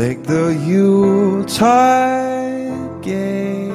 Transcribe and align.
Make 0.00 0.22
the 0.22 0.46
Yuletide 0.66 1.92
gay. 3.02 3.68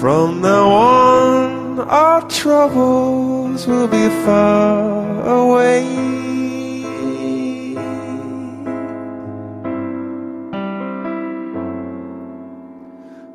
From 0.00 0.40
now 0.40 0.68
on, 0.68 1.78
our 1.78 2.22
troubles 2.28 3.68
will 3.68 3.86
be 3.86 4.08
far 4.24 5.28
away. 5.28 5.84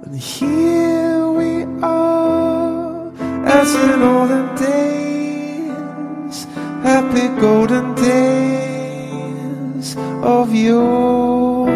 And 0.03 0.19
here 0.19 1.31
we 1.39 1.63
are, 1.81 3.13
as 3.45 3.73
in 3.75 4.01
olden 4.01 4.55
days, 4.57 6.37
happy 6.83 7.29
golden 7.39 7.95
days 7.95 8.58
of 10.49 10.55
yore. 10.55 11.69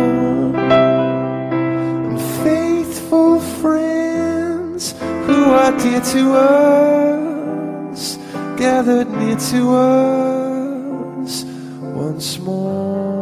And 1.94 2.20
faithful 2.44 3.40
friends 3.40 4.94
who 5.26 5.52
are 5.52 5.72
dear 5.78 6.02
to 6.02 6.34
us, 6.34 8.18
gathered 8.58 9.10
near 9.12 9.38
to 9.52 9.76
us 9.76 11.44
once 11.82 12.40
more. 12.40 13.13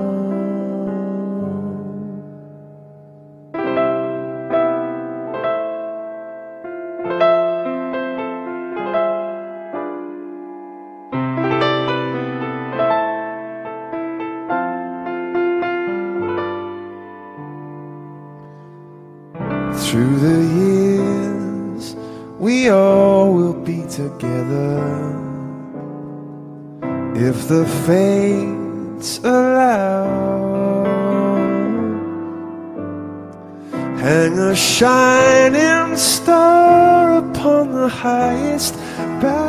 Fates 27.85 29.19
allow. 29.23 30.05
Hang 33.97 34.37
a 34.37 34.55
shining 34.55 35.95
star 35.95 37.17
upon 37.17 37.71
the 37.71 37.87
highest 37.87 38.75
bough 39.21 39.40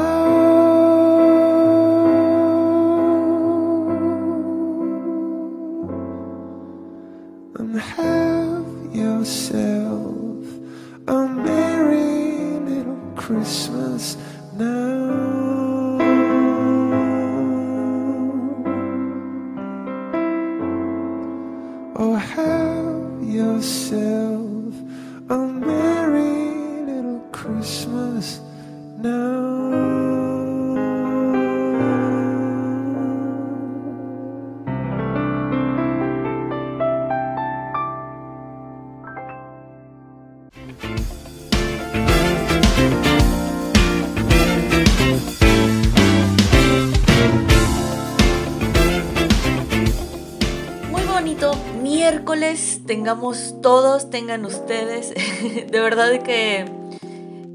miércoles 51.83 52.81
tengamos 52.87 53.57
todos, 53.63 54.11
tengan 54.11 54.45
ustedes. 54.45 55.15
De 55.71 55.81
verdad 55.81 56.23
que 56.23 56.65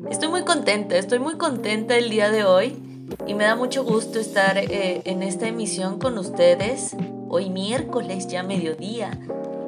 estoy 0.09 0.29
muy 0.29 0.43
contenta, 0.43 0.97
estoy 0.97 1.19
muy 1.19 1.37
contenta 1.37 1.95
el 1.95 2.09
día 2.09 2.31
de 2.31 2.43
hoy 2.43 2.77
y 3.25 3.33
me 3.33 3.43
da 3.43 3.55
mucho 3.55 3.83
gusto 3.83 4.19
estar 4.19 4.57
eh, 4.57 5.01
en 5.05 5.23
esta 5.23 5.47
emisión 5.47 5.99
con 5.99 6.17
ustedes. 6.17 6.95
Hoy 7.29 7.49
miércoles, 7.49 8.27
ya 8.27 8.43
mediodía. 8.43 9.19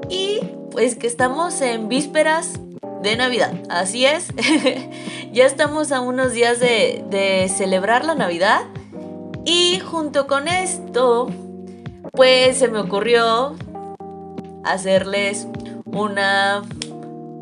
Y 0.09 0.39
pues 0.71 0.95
que 0.95 1.07
estamos 1.07 1.61
en 1.61 1.87
vísperas 1.87 2.53
de 3.01 3.15
Navidad. 3.15 3.53
Así 3.69 4.05
es. 4.05 4.27
ya 5.33 5.45
estamos 5.45 5.91
a 5.91 6.01
unos 6.01 6.33
días 6.33 6.59
de 6.59 7.51
celebrar 7.55 8.05
la 8.05 8.15
Navidad. 8.15 8.61
Y 9.45 9.79
junto 9.79 10.27
con 10.27 10.47
esto, 10.47 11.29
pues 12.11 12.57
se 12.57 12.67
me 12.67 12.79
ocurrió 12.79 13.55
hacerles 14.63 15.47
una 15.85 16.61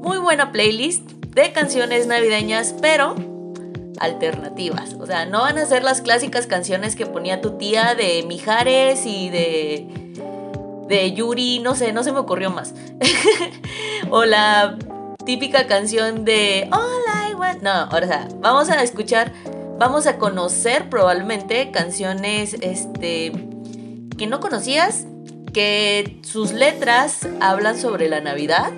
muy 0.01 0.17
buena 0.17 0.51
playlist 0.51 1.09
de 1.11 1.51
canciones 1.51 2.07
navideñas, 2.07 2.75
pero 2.81 3.15
alternativas. 3.99 4.93
O 4.93 5.05
sea, 5.05 5.25
no 5.25 5.41
van 5.41 5.57
a 5.57 5.65
ser 5.65 5.83
las 5.83 6.01
clásicas 6.01 6.47
canciones 6.47 6.95
que 6.95 7.05
ponía 7.05 7.41
tu 7.41 7.57
tía 7.57 7.95
de 7.95 8.23
Mijares 8.27 9.05
y 9.05 9.29
de 9.29 10.07
de 10.87 11.13
Yuri, 11.13 11.59
no 11.59 11.75
sé, 11.75 11.91
no 11.93 12.03
se 12.03 12.11
me 12.11 12.19
ocurrió 12.19 12.49
más. 12.49 12.73
o 14.09 14.25
la 14.25 14.77
típica 15.25 15.67
canción 15.67 16.25
de 16.25 16.69
All 16.71 17.31
I. 17.31 17.61
No, 17.61 17.89
o 17.89 17.97
sea, 17.99 18.27
vamos 18.39 18.69
a 18.69 18.81
escuchar, 18.83 19.31
vamos 19.77 20.07
a 20.07 20.17
conocer 20.17 20.89
probablemente 20.89 21.71
canciones 21.71 22.55
este 22.61 23.31
que 24.17 24.27
no 24.27 24.39
conocías, 24.39 25.05
que 25.57 26.19
sus 26.21 26.51
letras 26.51 27.27
hablan 27.41 27.79
sobre 27.79 28.07
la 28.09 28.21
Navidad. 28.21 28.71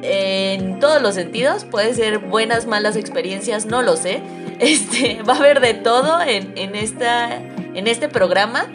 En 0.00 0.80
todos 0.80 1.02
los 1.02 1.14
sentidos, 1.14 1.66
puede 1.66 1.92
ser 1.92 2.20
buenas, 2.20 2.64
malas 2.64 2.96
experiencias, 2.96 3.66
no 3.66 3.82
lo 3.82 3.98
sé. 3.98 4.22
Este, 4.60 5.22
va 5.24 5.34
a 5.34 5.36
haber 5.36 5.60
de 5.60 5.74
todo 5.74 6.22
en, 6.22 6.56
en, 6.56 6.74
esta, 6.74 7.36
en 7.36 7.86
este 7.86 8.08
programa. 8.08 8.66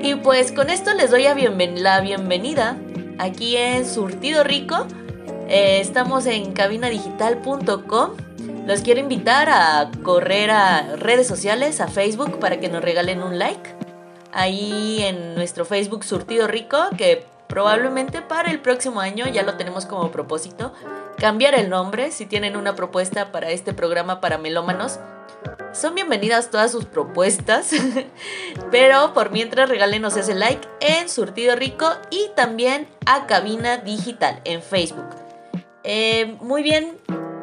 Y 0.00 0.14
pues 0.14 0.50
con 0.50 0.70
esto 0.70 0.94
les 0.94 1.10
doy 1.10 1.24
la 1.24 2.00
bienvenida 2.00 2.78
aquí 3.18 3.58
en 3.58 3.86
Surtido 3.86 4.42
Rico. 4.42 4.86
Eh, 5.50 5.80
estamos 5.82 6.24
en 6.24 6.54
cabinadigital.com. 6.54 8.10
Los 8.66 8.80
quiero 8.80 9.00
invitar 9.00 9.50
a 9.50 9.90
correr 10.02 10.50
a 10.52 10.96
redes 10.96 11.26
sociales, 11.26 11.82
a 11.82 11.88
Facebook, 11.88 12.38
para 12.38 12.60
que 12.60 12.70
nos 12.70 12.82
regalen 12.82 13.22
un 13.22 13.38
like. 13.38 13.75
Ahí 14.32 15.02
en 15.02 15.34
nuestro 15.34 15.64
Facebook 15.64 16.04
Surtido 16.04 16.46
Rico, 16.46 16.78
que 16.96 17.26
probablemente 17.48 18.22
para 18.22 18.50
el 18.50 18.60
próximo 18.60 19.00
año, 19.00 19.26
ya 19.26 19.42
lo 19.42 19.54
tenemos 19.56 19.86
como 19.86 20.10
propósito, 20.10 20.72
cambiar 21.18 21.54
el 21.54 21.70
nombre. 21.70 22.10
Si 22.10 22.26
tienen 22.26 22.56
una 22.56 22.74
propuesta 22.74 23.32
para 23.32 23.50
este 23.50 23.72
programa 23.72 24.20
para 24.20 24.38
melómanos, 24.38 24.98
son 25.72 25.94
bienvenidas 25.94 26.50
todas 26.50 26.72
sus 26.72 26.84
propuestas. 26.84 27.70
Pero 28.70 29.12
por 29.14 29.30
mientras 29.30 29.68
regálenos 29.68 30.16
ese 30.16 30.34
like 30.34 30.66
en 30.80 31.08
Surtido 31.08 31.54
Rico 31.56 31.90
y 32.10 32.30
también 32.34 32.88
a 33.04 33.26
Cabina 33.26 33.78
Digital 33.78 34.40
en 34.44 34.62
Facebook. 34.62 35.06
Eh, 35.84 36.36
muy 36.40 36.62
bien, 36.62 36.98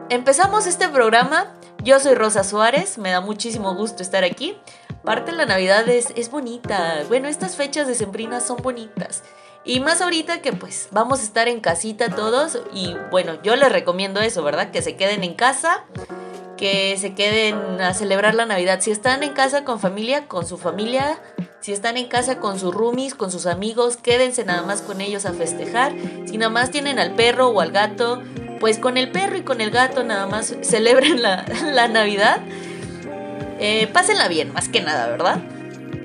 empezamos 0.10 0.68
este 0.68 0.90
programa. 0.90 1.54
Yo 1.84 2.00
soy 2.00 2.16
Rosa 2.16 2.44
Suárez, 2.44 2.98
me 2.98 3.12
da 3.12 3.22
muchísimo 3.22 3.76
gusto 3.76 4.04
estar 4.04 4.24
aquí. 4.24 4.58
Parte 5.04 5.32
la 5.32 5.46
Navidad 5.46 5.88
es, 5.90 6.14
es 6.16 6.32
bonita. 6.32 7.04
Bueno, 7.08 7.28
estas 7.28 7.56
fechas 7.56 7.88
de 7.88 7.96
sembrinas 7.96 8.46
son 8.46 8.58
bonitas. 8.58 9.24
Y 9.66 9.80
más 9.80 10.02
ahorita 10.02 10.42
que 10.42 10.54
pues 10.54 10.90
vamos 10.92 11.22
a 11.22 11.24
estar 11.24 11.48
en 11.48 11.60
casita 11.60 12.10
todos. 12.10 12.60
Y 12.74 12.96
bueno, 13.12 13.42
yo 13.44 13.56
les 13.56 13.72
recomiendo 13.72 14.22
eso, 14.22 14.44
¿verdad? 14.44 14.72
Que 14.72 14.82
se 14.82 14.96
queden 14.96 15.24
en 15.24 15.34
casa 15.34 15.84
que 16.64 16.96
se 16.98 17.14
queden 17.14 17.82
a 17.82 17.94
celebrar 17.94 18.36
la 18.36 18.46
Navidad. 18.46 18.80
Si 18.80 18.90
están 18.90 19.24
en 19.24 19.34
casa 19.34 19.66
con 19.66 19.82
familia, 19.82 20.28
con 20.28 20.48
su 20.48 20.58
familia. 20.58 21.20
Si 21.60 21.72
están 21.72 21.98
en 21.98 22.08
casa 22.08 22.40
con 22.40 22.60
sus 22.60 22.74
roomies, 22.74 23.16
con 23.16 23.32
sus 23.32 23.46
amigos, 23.46 23.98
quédense 23.98 24.44
nada 24.46 24.64
más 24.64 24.82
con 24.82 25.02
ellos 25.02 25.26
a 25.26 25.34
festejar. 25.34 25.94
Si 26.26 26.38
nada 26.38 26.50
más 26.50 26.72
tienen 26.72 27.00
al 27.00 27.16
perro 27.16 27.50
o 27.50 27.62
al 27.62 27.72
gato, 27.72 28.22
pues 28.60 28.80
con 28.80 28.98
el 28.98 29.12
perro 29.12 29.38
y 29.38 29.42
con 29.42 29.62
el 29.62 29.72
gato 29.72 30.04
nada 30.04 30.26
más 30.26 30.56
celebren 30.62 31.22
la, 31.22 31.44
Navidad. 31.90 32.42
Eh, 33.60 33.88
pásenla 33.94 34.28
bien, 34.28 34.52
más 34.54 34.70
que 34.70 34.82
nada, 34.82 35.08
¿verdad? 35.08 35.40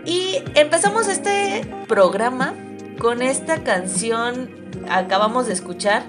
Y 0.04 0.42
empezamos 0.54 1.08
este 1.08 1.66
programa 1.86 2.54
con 2.98 3.22
esta 3.22 3.62
canción, 3.62 4.50
acabamos 4.88 5.46
de 5.46 5.52
escuchar, 5.52 6.02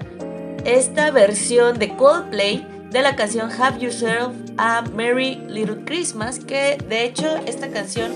esta 0.64 1.10
versión 1.10 1.78
de 1.78 1.96
Coldplay 1.96 2.66
de 2.90 3.02
la 3.02 3.14
canción 3.16 3.50
Have 3.50 3.78
Yourself 3.78 4.34
a 4.58 4.82
Merry 4.82 5.36
Little 5.48 5.84
Christmas, 5.84 6.38
que 6.40 6.76
de 6.88 7.04
hecho 7.04 7.36
esta 7.46 7.68
canción 7.68 8.12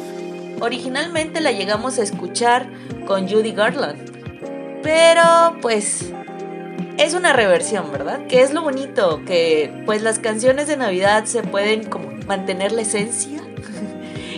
originalmente 0.60 1.40
la 1.40 1.52
llegamos 1.52 1.98
a 1.98 2.02
escuchar 2.02 2.66
con 3.06 3.28
Judy 3.28 3.52
Garland. 3.52 4.10
Pero 4.82 5.56
pues 5.62 6.12
es 6.98 7.14
una 7.14 7.32
reversión, 7.32 7.90
¿verdad? 7.90 8.26
Que 8.26 8.42
es 8.42 8.52
lo 8.52 8.62
bonito, 8.62 9.22
que 9.26 9.82
pues 9.84 10.02
las 10.02 10.18
canciones 10.18 10.66
de 10.66 10.76
Navidad 10.76 11.24
se 11.24 11.42
pueden 11.42 11.84
como 11.84 12.10
mantener 12.26 12.72
la 12.72 12.82
esencia 12.82 13.40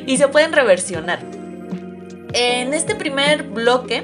y 0.07 0.17
se 0.17 0.29
pueden 0.29 0.53
reversionar. 0.53 1.21
En 2.33 2.75
este 2.75 2.95
primer 2.95 3.45
bloque, 3.45 4.03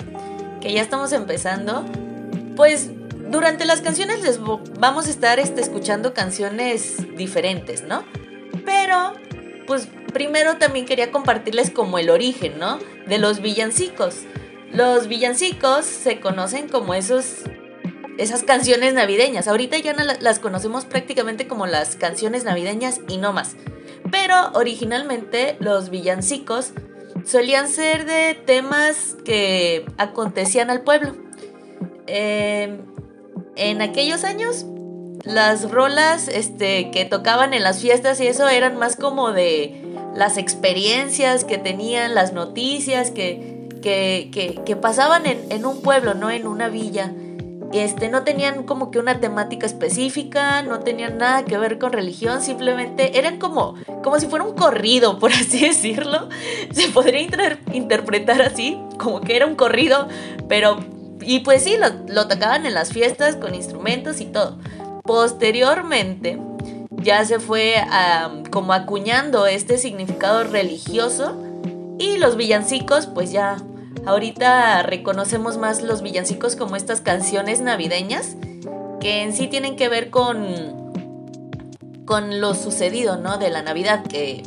que 0.61 0.73
ya 0.73 0.83
estamos 0.83 1.13
empezando, 1.13 1.85
pues 2.57 2.91
durante 3.31 3.65
las 3.65 3.81
canciones 3.81 4.23
les 4.23 4.41
vamos 4.79 5.07
a 5.07 5.11
estar 5.11 5.39
este, 5.39 5.61
escuchando 5.61 6.13
canciones 6.13 7.17
diferentes, 7.17 7.83
¿no? 7.83 8.05
Pero, 8.65 9.15
pues 9.67 9.89
primero 10.13 10.59
también 10.59 10.85
quería 10.85 11.11
compartirles 11.11 11.71
como 11.71 11.99
el 11.99 12.11
origen, 12.11 12.59
¿no? 12.59 12.79
De 13.07 13.19
los 13.19 13.41
villancicos. 13.41 14.17
Los 14.73 15.09
villancicos 15.09 15.85
se 15.85 16.21
conocen 16.21 16.69
como 16.69 16.95
esos 16.95 17.45
esas 18.19 18.43
canciones 18.43 18.95
navideñas. 18.95 19.49
Ahorita 19.49 19.79
ya 19.79 19.95
las 19.95 20.39
conocemos 20.39 20.85
prácticamente 20.85 21.47
como 21.47 21.67
las 21.67 21.97
canciones 21.97 22.45
navideñas 22.45 23.01
y 23.09 23.19
no 23.19 23.33
más. 23.33 23.57
Pero 24.11 24.53
originalmente 24.55 25.57
los 25.61 25.91
villancicos 25.91 26.73
solían 27.25 27.69
ser 27.69 28.05
de 28.05 28.35
temas 28.35 29.17
que 29.25 29.87
acontecían 29.97 30.71
al 30.71 30.83
pueblo. 30.83 31.15
Eh, 32.07 32.81
en 33.57 33.83
aquellos 33.83 34.25
años 34.25 34.67
las 35.25 35.71
rolas 35.71 36.29
este, 36.29 36.91
que 36.91 37.05
tocaban 37.05 37.55
en 37.55 37.63
las 37.63 37.81
fiestas 37.81 38.21
y 38.21 38.27
eso 38.27 38.49
eran 38.49 38.77
más 38.77 38.97
como 38.97 39.33
de 39.33 39.83
las 40.17 40.37
experiencias 40.37 41.45
que 41.45 41.59
tenían, 41.59 42.15
las 42.15 42.33
noticias 42.33 43.11
que, 43.11 43.69
que, 43.83 44.77
pasaban 44.81 45.25
en, 45.27 45.65
un 45.65 45.81
pueblo, 45.81 46.15
no 46.15 46.31
en 46.31 46.47
una 46.47 46.69
villa. 46.69 47.13
Este, 47.73 48.09
no 48.09 48.23
tenían 48.23 48.65
como 48.65 48.91
que 48.91 48.99
una 48.99 49.19
temática 49.19 49.67
específica, 49.67 50.63
no 50.63 50.81
tenían 50.81 51.19
nada 51.19 51.45
que 51.45 51.57
ver 51.57 51.79
con 51.79 51.93
religión, 51.93 52.43
simplemente 52.43 53.19
eran 53.19 53.39
como, 53.39 53.77
como 54.03 54.21
si 54.21 54.27
fuera 54.27 54.45
un 54.45 54.55
corrido, 54.55 55.19
por 55.21 55.33
así 55.33 55.67
decirlo. 55.67 56.29
Se 56.73 56.89
podría 56.89 57.21
interpretar 57.73 58.43
así, 58.43 58.79
como 58.99 59.21
que 59.21 59.37
era 59.37 59.47
un 59.47 59.55
corrido, 59.55 60.09
pero 60.49 60.79
y 61.25 61.41
pues 61.41 61.65
sí, 61.65 61.77
lo, 62.09 62.29
tocaban 62.29 62.67
en 62.67 62.75
las 62.75 62.93
fiestas 62.93 63.37
con 63.37 63.55
instrumentos 63.55 64.21
y 64.21 64.27
todo. 64.27 64.59
Posteriormente 65.05 66.39
ya 66.91 67.25
se 67.25 67.41
fue 67.41 67.75
como 68.51 68.73
acuñando 68.73 69.47
este 69.47 69.79
significado 69.79 70.45
religioso 70.45 71.37
y 71.99 72.19
los 72.19 72.37
villancicos 72.37 73.07
pues 73.07 73.33
ya 73.33 73.57
ahorita 74.07 74.83
reconocemos 74.83 75.59
más 75.59 75.83
los 75.83 76.03
villancicos 76.03 76.57
como 76.57 76.77
estas 76.77 77.01
canciones 77.01 77.61
navideñas 77.61 78.37
que 79.01 79.23
en 79.23 79.33
sí 79.33 79.49
tienen 79.49 79.77
que 79.77 79.89
ver 79.89 80.11
con 80.11 80.83
con 82.05 82.41
lo 82.41 82.55
sucedido, 82.55 83.17
¿no? 83.17 83.39
De 83.39 83.51
la 83.51 83.63
Navidad 83.63 84.05
que 84.05 84.43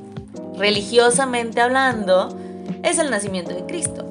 religiosamente 0.58 1.62
hablando 1.62 2.38
es 2.84 3.00
el 3.00 3.10
nacimiento 3.10 3.54
de 3.54 3.66
Cristo. 3.66 4.06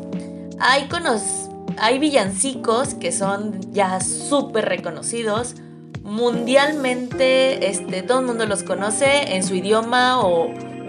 Hay 0.58 0.88
conos 0.88 1.44
hay 1.78 1.98
villancicos 1.98 2.94
que 2.94 3.12
son 3.12 3.60
ya 3.72 4.00
súper 4.00 4.66
reconocidos. 4.66 5.54
Mundialmente, 6.02 7.68
este, 7.68 8.02
todo 8.02 8.20
el 8.20 8.26
mundo 8.26 8.46
los 8.46 8.62
conoce 8.62 9.34
en 9.34 9.42
su 9.42 9.54
idioma 9.54 10.20
o, 10.20 10.48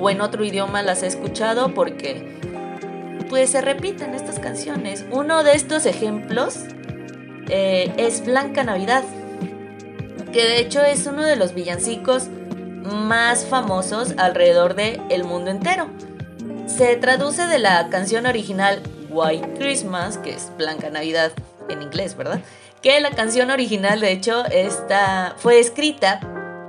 en 0.09 0.21
otro 0.21 0.43
idioma 0.43 0.83
las 0.83 1.03
he 1.03 1.07
escuchado 1.07 1.73
porque 1.73 2.39
pues 3.29 3.51
se 3.51 3.61
repiten 3.61 4.13
estas 4.13 4.39
canciones. 4.39 5.05
Uno 5.11 5.43
de 5.43 5.53
estos 5.53 5.85
ejemplos 5.85 6.59
eh, 7.49 7.91
es 7.97 8.25
Blanca 8.25 8.63
Navidad, 8.63 9.03
que 10.31 10.43
de 10.43 10.59
hecho 10.59 10.81
es 10.83 11.05
uno 11.05 11.23
de 11.23 11.35
los 11.35 11.53
villancicos 11.53 12.27
más 12.83 13.45
famosos 13.45 14.13
alrededor 14.17 14.75
del 14.75 15.01
el 15.09 15.23
mundo 15.23 15.51
entero. 15.51 15.89
Se 16.67 16.95
traduce 16.97 17.45
de 17.45 17.59
la 17.59 17.89
canción 17.89 18.25
original 18.25 18.81
White 19.09 19.53
Christmas, 19.57 20.17
que 20.17 20.31
es 20.31 20.51
Blanca 20.57 20.89
Navidad 20.89 21.31
en 21.69 21.81
inglés, 21.81 22.15
¿verdad? 22.17 22.41
Que 22.81 22.99
la 22.99 23.11
canción 23.11 23.49
original, 23.49 23.99
de 23.99 24.11
hecho, 24.11 24.43
fue 25.37 25.59
escrita 25.59 26.19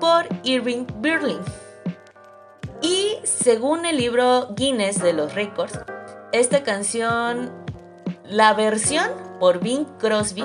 por 0.00 0.26
Irving 0.44 0.86
Berlin. 1.00 1.38
Y 2.82 3.16
según 3.24 3.84
el 3.86 3.96
libro 3.96 4.48
Guinness 4.54 5.02
de 5.02 5.12
los 5.12 5.34
récords, 5.34 5.78
esta 6.40 6.62
canción, 6.62 7.50
la 8.24 8.52
versión 8.54 9.10
por 9.40 9.60
Bing 9.60 9.86
Crosby, 9.98 10.44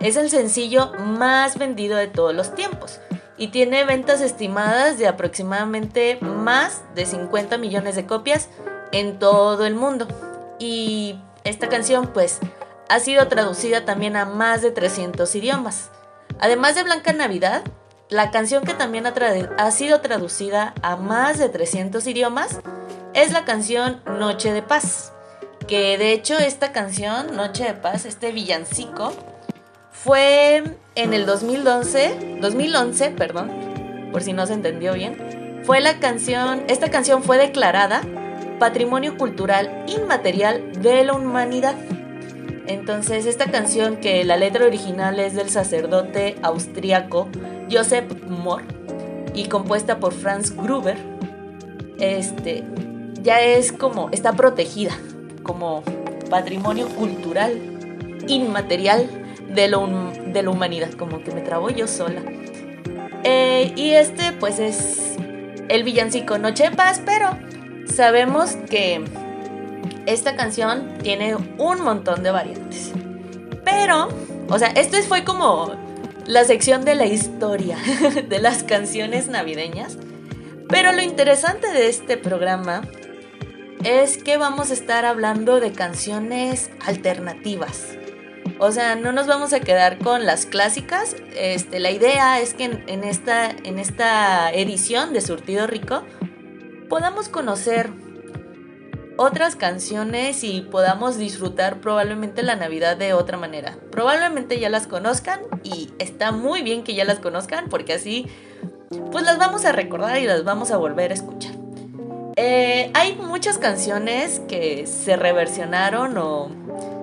es 0.00 0.16
el 0.16 0.30
sencillo 0.30 0.92
más 0.98 1.58
vendido 1.58 1.96
de 1.96 2.08
todos 2.08 2.34
los 2.34 2.54
tiempos 2.54 3.00
y 3.36 3.48
tiene 3.48 3.84
ventas 3.84 4.20
estimadas 4.20 4.98
de 4.98 5.08
aproximadamente 5.08 6.18
más 6.20 6.82
de 6.94 7.06
50 7.06 7.58
millones 7.58 7.96
de 7.96 8.06
copias 8.06 8.48
en 8.92 9.18
todo 9.18 9.66
el 9.66 9.74
mundo. 9.74 10.06
Y 10.58 11.18
esta 11.44 11.68
canción 11.68 12.08
pues 12.08 12.38
ha 12.88 13.00
sido 13.00 13.28
traducida 13.28 13.84
también 13.84 14.16
a 14.16 14.24
más 14.24 14.62
de 14.62 14.70
300 14.70 15.34
idiomas. 15.34 15.90
Además 16.38 16.74
de 16.74 16.82
Blanca 16.82 17.12
Navidad, 17.12 17.62
la 18.08 18.30
canción 18.30 18.64
que 18.64 18.74
también 18.74 19.06
ha, 19.06 19.70
sido 19.70 20.00
traducida 20.00 20.74
a 20.82 20.96
más 20.96 21.38
de 21.38 21.48
300 21.48 22.06
idiomas 22.06 22.60
es 23.14 23.32
la 23.32 23.44
canción 23.44 24.00
Noche 24.06 24.52
de 24.52 24.62
Paz. 24.62 25.12
Que 25.66 25.98
de 25.98 26.12
hecho 26.12 26.38
esta 26.38 26.72
canción, 26.72 27.36
Noche 27.36 27.64
de 27.64 27.74
Paz, 27.74 28.04
este 28.04 28.32
villancico, 28.32 29.12
fue 29.92 30.62
en 30.94 31.14
el 31.14 31.26
2011, 31.26 32.38
2011, 32.40 33.10
perdón, 33.10 33.50
por 34.12 34.22
si 34.22 34.32
no 34.32 34.46
se 34.46 34.54
entendió 34.54 34.94
bien, 34.94 35.62
fue 35.64 35.80
la 35.80 35.98
canción, 36.00 36.64
esta 36.68 36.90
canción 36.90 37.22
fue 37.22 37.38
declarada 37.38 38.02
patrimonio 38.58 39.16
cultural 39.16 39.84
inmaterial 39.86 40.72
de 40.80 41.04
la 41.04 41.14
humanidad. 41.14 41.74
Entonces, 42.66 43.26
esta 43.26 43.50
canción, 43.50 43.96
que 43.96 44.24
la 44.24 44.36
letra 44.36 44.66
original 44.66 45.18
es 45.18 45.34
del 45.34 45.50
sacerdote 45.50 46.36
austriaco 46.42 47.28
Joseph 47.70 48.12
Mohr 48.28 48.62
y 49.34 49.46
compuesta 49.48 49.98
por 49.98 50.12
Franz 50.12 50.54
Gruber, 50.54 50.96
este, 51.98 52.64
ya 53.22 53.40
es 53.40 53.72
como, 53.72 54.08
está 54.12 54.32
protegida 54.32 54.92
como 55.42 55.82
patrimonio 56.28 56.88
cultural 56.88 57.60
inmaterial 58.28 59.08
de, 59.48 60.32
de 60.32 60.42
la 60.42 60.50
humanidad, 60.50 60.92
como 60.92 61.22
que 61.22 61.32
me 61.32 61.40
trabo 61.40 61.70
yo 61.70 61.86
sola. 61.86 62.22
Eh, 63.24 63.72
y 63.76 63.90
este, 63.90 64.32
pues 64.32 64.58
es 64.58 65.16
el 65.68 65.84
villancico 65.84 66.38
Noche 66.38 66.70
de 66.70 66.76
Paz, 66.76 67.02
pero 67.04 67.36
sabemos 67.86 68.56
que 68.68 69.04
esta 70.06 70.36
canción 70.36 70.98
tiene 71.02 71.36
un 71.58 71.82
montón 71.82 72.22
de 72.22 72.30
variantes. 72.30 72.92
Pero, 73.64 74.08
o 74.48 74.58
sea, 74.58 74.68
esto 74.68 74.96
fue 75.02 75.24
como 75.24 75.74
la 76.26 76.44
sección 76.44 76.84
de 76.84 76.94
la 76.94 77.06
historia 77.06 77.76
de 78.28 78.38
las 78.38 78.62
canciones 78.62 79.28
navideñas. 79.28 79.98
Pero 80.68 80.92
lo 80.92 81.02
interesante 81.02 81.68
de 81.72 81.88
este 81.88 82.16
programa 82.16 82.82
es 83.84 84.22
que 84.22 84.36
vamos 84.36 84.70
a 84.70 84.74
estar 84.74 85.04
hablando 85.04 85.60
de 85.60 85.72
canciones 85.72 86.70
alternativas. 86.84 87.96
O 88.58 88.72
sea, 88.72 88.94
no 88.94 89.12
nos 89.12 89.26
vamos 89.26 89.54
a 89.54 89.60
quedar 89.60 89.98
con 89.98 90.26
las 90.26 90.44
clásicas. 90.44 91.16
Este, 91.34 91.80
la 91.80 91.90
idea 91.90 92.40
es 92.40 92.52
que 92.52 92.64
en, 92.64 93.04
esta, 93.04 93.50
en 93.50 93.78
esta 93.78 94.50
edición 94.50 95.14
de 95.14 95.22
Surtido 95.22 95.66
Rico 95.66 96.04
podamos 96.90 97.30
conocer 97.30 97.90
otras 99.16 99.56
canciones 99.56 100.44
y 100.44 100.62
podamos 100.62 101.16
disfrutar 101.16 101.80
probablemente 101.80 102.42
la 102.42 102.56
Navidad 102.56 102.96
de 102.96 103.14
otra 103.14 103.38
manera. 103.38 103.78
Probablemente 103.90 104.60
ya 104.60 104.68
las 104.68 104.86
conozcan 104.86 105.40
y 105.62 105.90
está 105.98 106.32
muy 106.32 106.62
bien 106.62 106.84
que 106.84 106.94
ya 106.94 107.04
las 107.04 107.18
conozcan 107.18 107.68
porque 107.70 107.94
así 107.94 108.26
pues 109.10 109.24
las 109.24 109.38
vamos 109.38 109.64
a 109.64 109.72
recordar 109.72 110.18
y 110.18 110.26
las 110.26 110.44
vamos 110.44 110.70
a 110.70 110.76
volver 110.76 111.12
a 111.12 111.14
escuchar. 111.14 111.59
Eh, 112.36 112.90
hay 112.94 113.16
muchas 113.16 113.58
canciones 113.58 114.40
que 114.48 114.86
se 114.86 115.16
reversionaron 115.16 116.16
o 116.18 116.50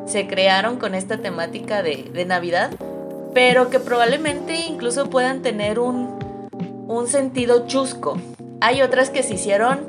se 0.06 0.28
crearon 0.28 0.78
con 0.78 0.96
esta 0.96 1.18
temática 1.18 1.84
de, 1.84 2.10
de 2.14 2.26
Navidad, 2.26 2.72
pero 3.34 3.70
que 3.70 3.80
probablemente 3.80 4.56
incluso 4.68 5.10
puedan 5.10 5.42
tener 5.42 5.80
un, 5.80 6.18
un 6.88 7.08
sentido 7.08 7.68
chusco. 7.68 8.18
Hay 8.62 8.82
otras 8.82 9.10
que 9.10 9.24
se 9.24 9.36
hicieron 9.36 9.80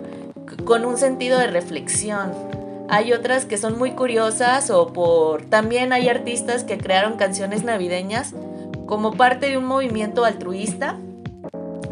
con 0.65 0.85
un 0.85 0.99
sentido 0.99 1.39
de 1.39 1.47
reflexión. 1.47 2.33
Hay 2.89 3.13
otras 3.13 3.45
que 3.45 3.59
son 3.59 3.79
muy 3.79 3.93
curiosas 3.93 4.71
o 4.71 4.93
por... 4.93 5.45
También 5.47 5.93
hay 5.93 6.09
artistas 6.09 6.65
que 6.65 6.79
crearon 6.79 7.17
canciones 7.17 7.63
navideñas 7.63 8.35
como 8.87 9.13
parte 9.13 9.51
de 9.51 9.59
un 9.59 9.67
movimiento 9.67 10.25
altruista 10.25 10.97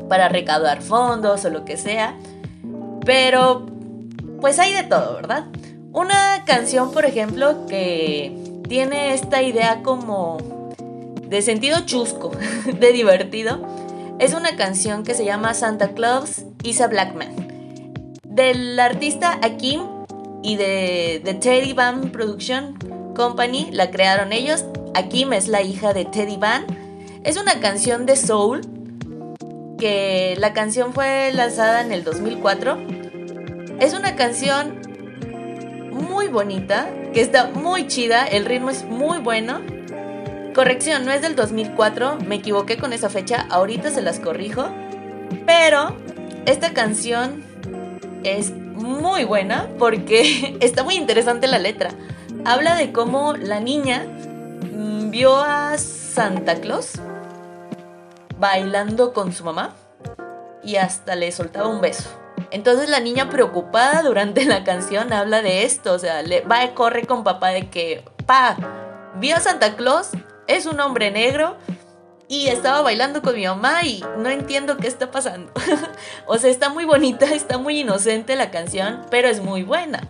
para 0.09 0.29
recaudar 0.29 0.83
fondos 0.83 1.45
o 1.45 1.51
lo 1.51 1.65
que 1.65 1.77
sea. 1.77 2.15
Pero 3.07 3.65
pues 4.43 4.59
hay 4.59 4.75
de 4.75 4.83
todo, 4.83 5.15
¿verdad? 5.15 5.47
Una 5.93 6.45
canción, 6.45 6.93
por 6.93 7.07
ejemplo, 7.07 7.67
que 7.67 8.61
tiene 8.69 9.15
esta 9.15 9.43
idea 9.43 9.83
como 9.83 10.37
de 11.27 11.41
sentido 11.41 11.81
chusco, 11.87 12.33
de 12.81 12.93
divertido, 12.93 13.67
es 14.19 14.35
una 14.35 14.57
canción 14.57 15.05
que 15.05 15.15
se 15.15 15.25
llama 15.25 15.55
Santa 15.55 15.93
Claus 15.93 16.45
is 16.63 16.83
a 16.83 16.89
Black 16.89 17.15
Man 17.15 17.57
del 18.37 18.79
artista 18.79 19.39
Akim 19.43 19.81
y 20.43 20.57
de, 20.57 21.23
de 21.25 21.35
Teddy 21.35 21.73
Van 21.73 22.11
Production 22.13 22.75
Company, 23.17 23.71
la 23.73 23.91
crearon 23.91 24.33
ellos. 24.33 24.67
Akim 24.95 25.33
es 25.33 25.49
la 25.49 25.63
hija 25.63 25.95
de 25.95 26.05
Teddy 26.05 26.37
Van. 26.37 26.67
Es 27.25 27.39
una 27.39 27.61
canción 27.61 28.05
de 28.05 28.15
soul 28.15 28.61
que 29.79 30.37
la 30.39 30.53
canción 30.53 30.93
fue 30.93 31.33
lanzada 31.33 31.81
en 31.81 31.93
el 31.93 32.05
2004. 32.05 32.79
Es 33.79 33.95
una 33.95 34.17
canción 34.17 34.81
muy 35.93 36.29
bonita, 36.29 36.89
que 37.13 37.21
está 37.21 37.49
muy 37.49 37.87
chida, 37.87 38.27
el 38.27 38.45
ritmo 38.45 38.71
es 38.71 38.85
muy 38.85 39.19
bueno. 39.19 39.61
Corrección, 40.55 41.05
no 41.05 41.13
es 41.13 41.21
del 41.21 41.37
2004, 41.37 42.19
me 42.27 42.37
equivoqué 42.37 42.79
con 42.79 42.93
esa 42.93 43.11
fecha, 43.11 43.47
ahorita 43.51 43.91
se 43.91 44.03
las 44.03 44.21
corrijo. 44.21 44.69
Pero 45.45 45.97
esta 46.47 46.73
canción 46.73 47.43
es 48.25 48.53
muy 48.53 49.25
buena 49.25 49.69
porque 49.79 50.57
está 50.61 50.85
muy 50.85 50.95
interesante 50.95 51.47
la 51.47 51.59
letra. 51.59 51.91
Habla 52.45 52.77
de 52.77 52.93
cómo 52.93 53.35
la 53.35 53.61
niña 53.61 54.07
mm, 54.73 55.11
vio 55.11 55.37
a 55.37 55.77
Santa 55.79 56.55
Claus 56.57 56.93
bailando 58.39 59.13
con 59.13 59.33
su 59.33 59.45
mamá 59.45 59.75
y 60.63 60.77
hasta 60.77 61.15
le 61.15 61.31
soltaba 61.33 61.69
un 61.69 61.81
beso. 61.81 62.09
Entonces 62.51 62.89
la 62.89 63.01
niña 63.01 63.29
preocupada 63.29 64.03
durante 64.03 64.45
la 64.45 64.65
canción 64.65 65.13
habla 65.13 65.43
de 65.43 65.65
esto, 65.65 65.93
o 65.93 65.99
sea, 65.99 66.23
le 66.23 66.43
va 66.43 66.63
a 66.63 66.75
corre 66.75 67.07
con 67.07 67.25
papá 67.25 67.49
de 67.49 67.69
que, 67.69 68.05
pa, 68.27 68.57
vio 69.17 69.37
a 69.37 69.41
Santa 69.41 69.77
Claus, 69.77 70.11
es 70.47 70.67
un 70.67 70.81
hombre 70.81 71.11
negro 71.11 71.57
y 72.29 72.49
estaba 72.49 72.83
bailando 72.83 73.23
con 73.23 73.35
mi 73.35 73.47
mamá 73.47 73.85
y 73.85 74.05
no 74.19 74.29
entiendo 74.29 74.77
qué 74.77 74.89
está 74.89 75.11
pasando. 75.11 75.53
o 76.27 76.39
sea, 76.39 76.51
está 76.51 76.69
muy 76.69 76.85
bonita, 76.85 77.27
está 77.27 77.59
muy 77.59 77.81
inocente 77.81 78.37
la 78.37 78.51
canción, 78.51 79.07
pero 79.11 79.29
es 79.29 79.41
muy 79.41 79.63
buena. 79.63 80.09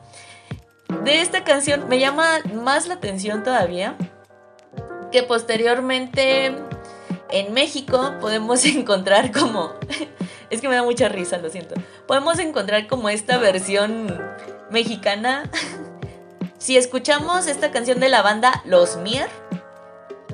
De 1.05 1.21
esta 1.21 1.45
canción 1.45 1.89
me 1.89 1.99
llama 1.99 2.39
más 2.55 2.87
la 2.87 2.95
atención 2.95 3.43
todavía 3.43 3.97
que 5.11 5.23
posteriormente 5.23 6.55
en 7.31 7.53
México 7.53 8.15
podemos 8.21 8.65
encontrar 8.65 9.33
como... 9.33 9.75
es 10.51 10.61
que 10.61 10.69
me 10.69 10.77
da 10.77 10.83
mucha 10.83 11.09
risa, 11.09 11.39
lo 11.39 11.51
siento. 11.51 11.75
Podemos 12.07 12.39
encontrar 12.39 12.87
como 12.87 13.09
esta 13.09 13.39
versión 13.39 14.07
mexicana. 14.71 15.51
si 16.59 16.77
escuchamos 16.77 17.47
esta 17.47 17.71
canción 17.71 18.01
de 18.01 18.09
la 18.09 18.23
banda 18.23 18.63
Los 18.65 18.97
Mier, 18.99 19.29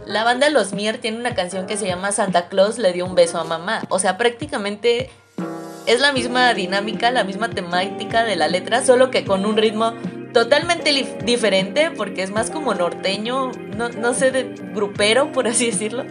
la 0.07 0.25
banda 0.25 0.51
Los 0.51 0.73
Mier 0.73 0.99
tiene 0.99 1.19
una 1.19 1.35
canción 1.35 1.67
que 1.67 1.77
se 1.77 1.87
llama 1.87 2.13
Santa 2.13 2.49
Claus 2.49 2.79
le 2.79 2.93
dio 2.93 3.07
un 3.07 3.15
beso 3.15 3.39
a 3.39 3.45
mamá. 3.45 3.83
O 3.89 3.99
sea, 3.99 4.19
prácticamente 4.19 5.11
es 5.87 6.01
la 6.01 6.13
misma 6.13 6.53
dinámica, 6.55 7.11
la 7.11 7.25
misma 7.25 7.51
temática 7.51 8.25
de 8.25 8.37
la 8.37 8.49
letra, 8.49 8.85
solo 8.85 9.11
que 9.11 9.25
con 9.25 9.47
un 9.47 9.57
ritmo 9.57 9.95
totalmente 10.33 10.93
diferente, 11.25 11.91
porque 11.91 12.23
es 12.23 12.31
más 12.31 12.51
como 12.51 12.75
norteño, 12.75 13.53
no, 13.77 13.89
no 13.91 14.15
sé, 14.15 14.31
de 14.31 14.55
grupero, 14.75 15.31
por 15.33 15.47
así 15.47 15.67
decirlo. 15.67 16.05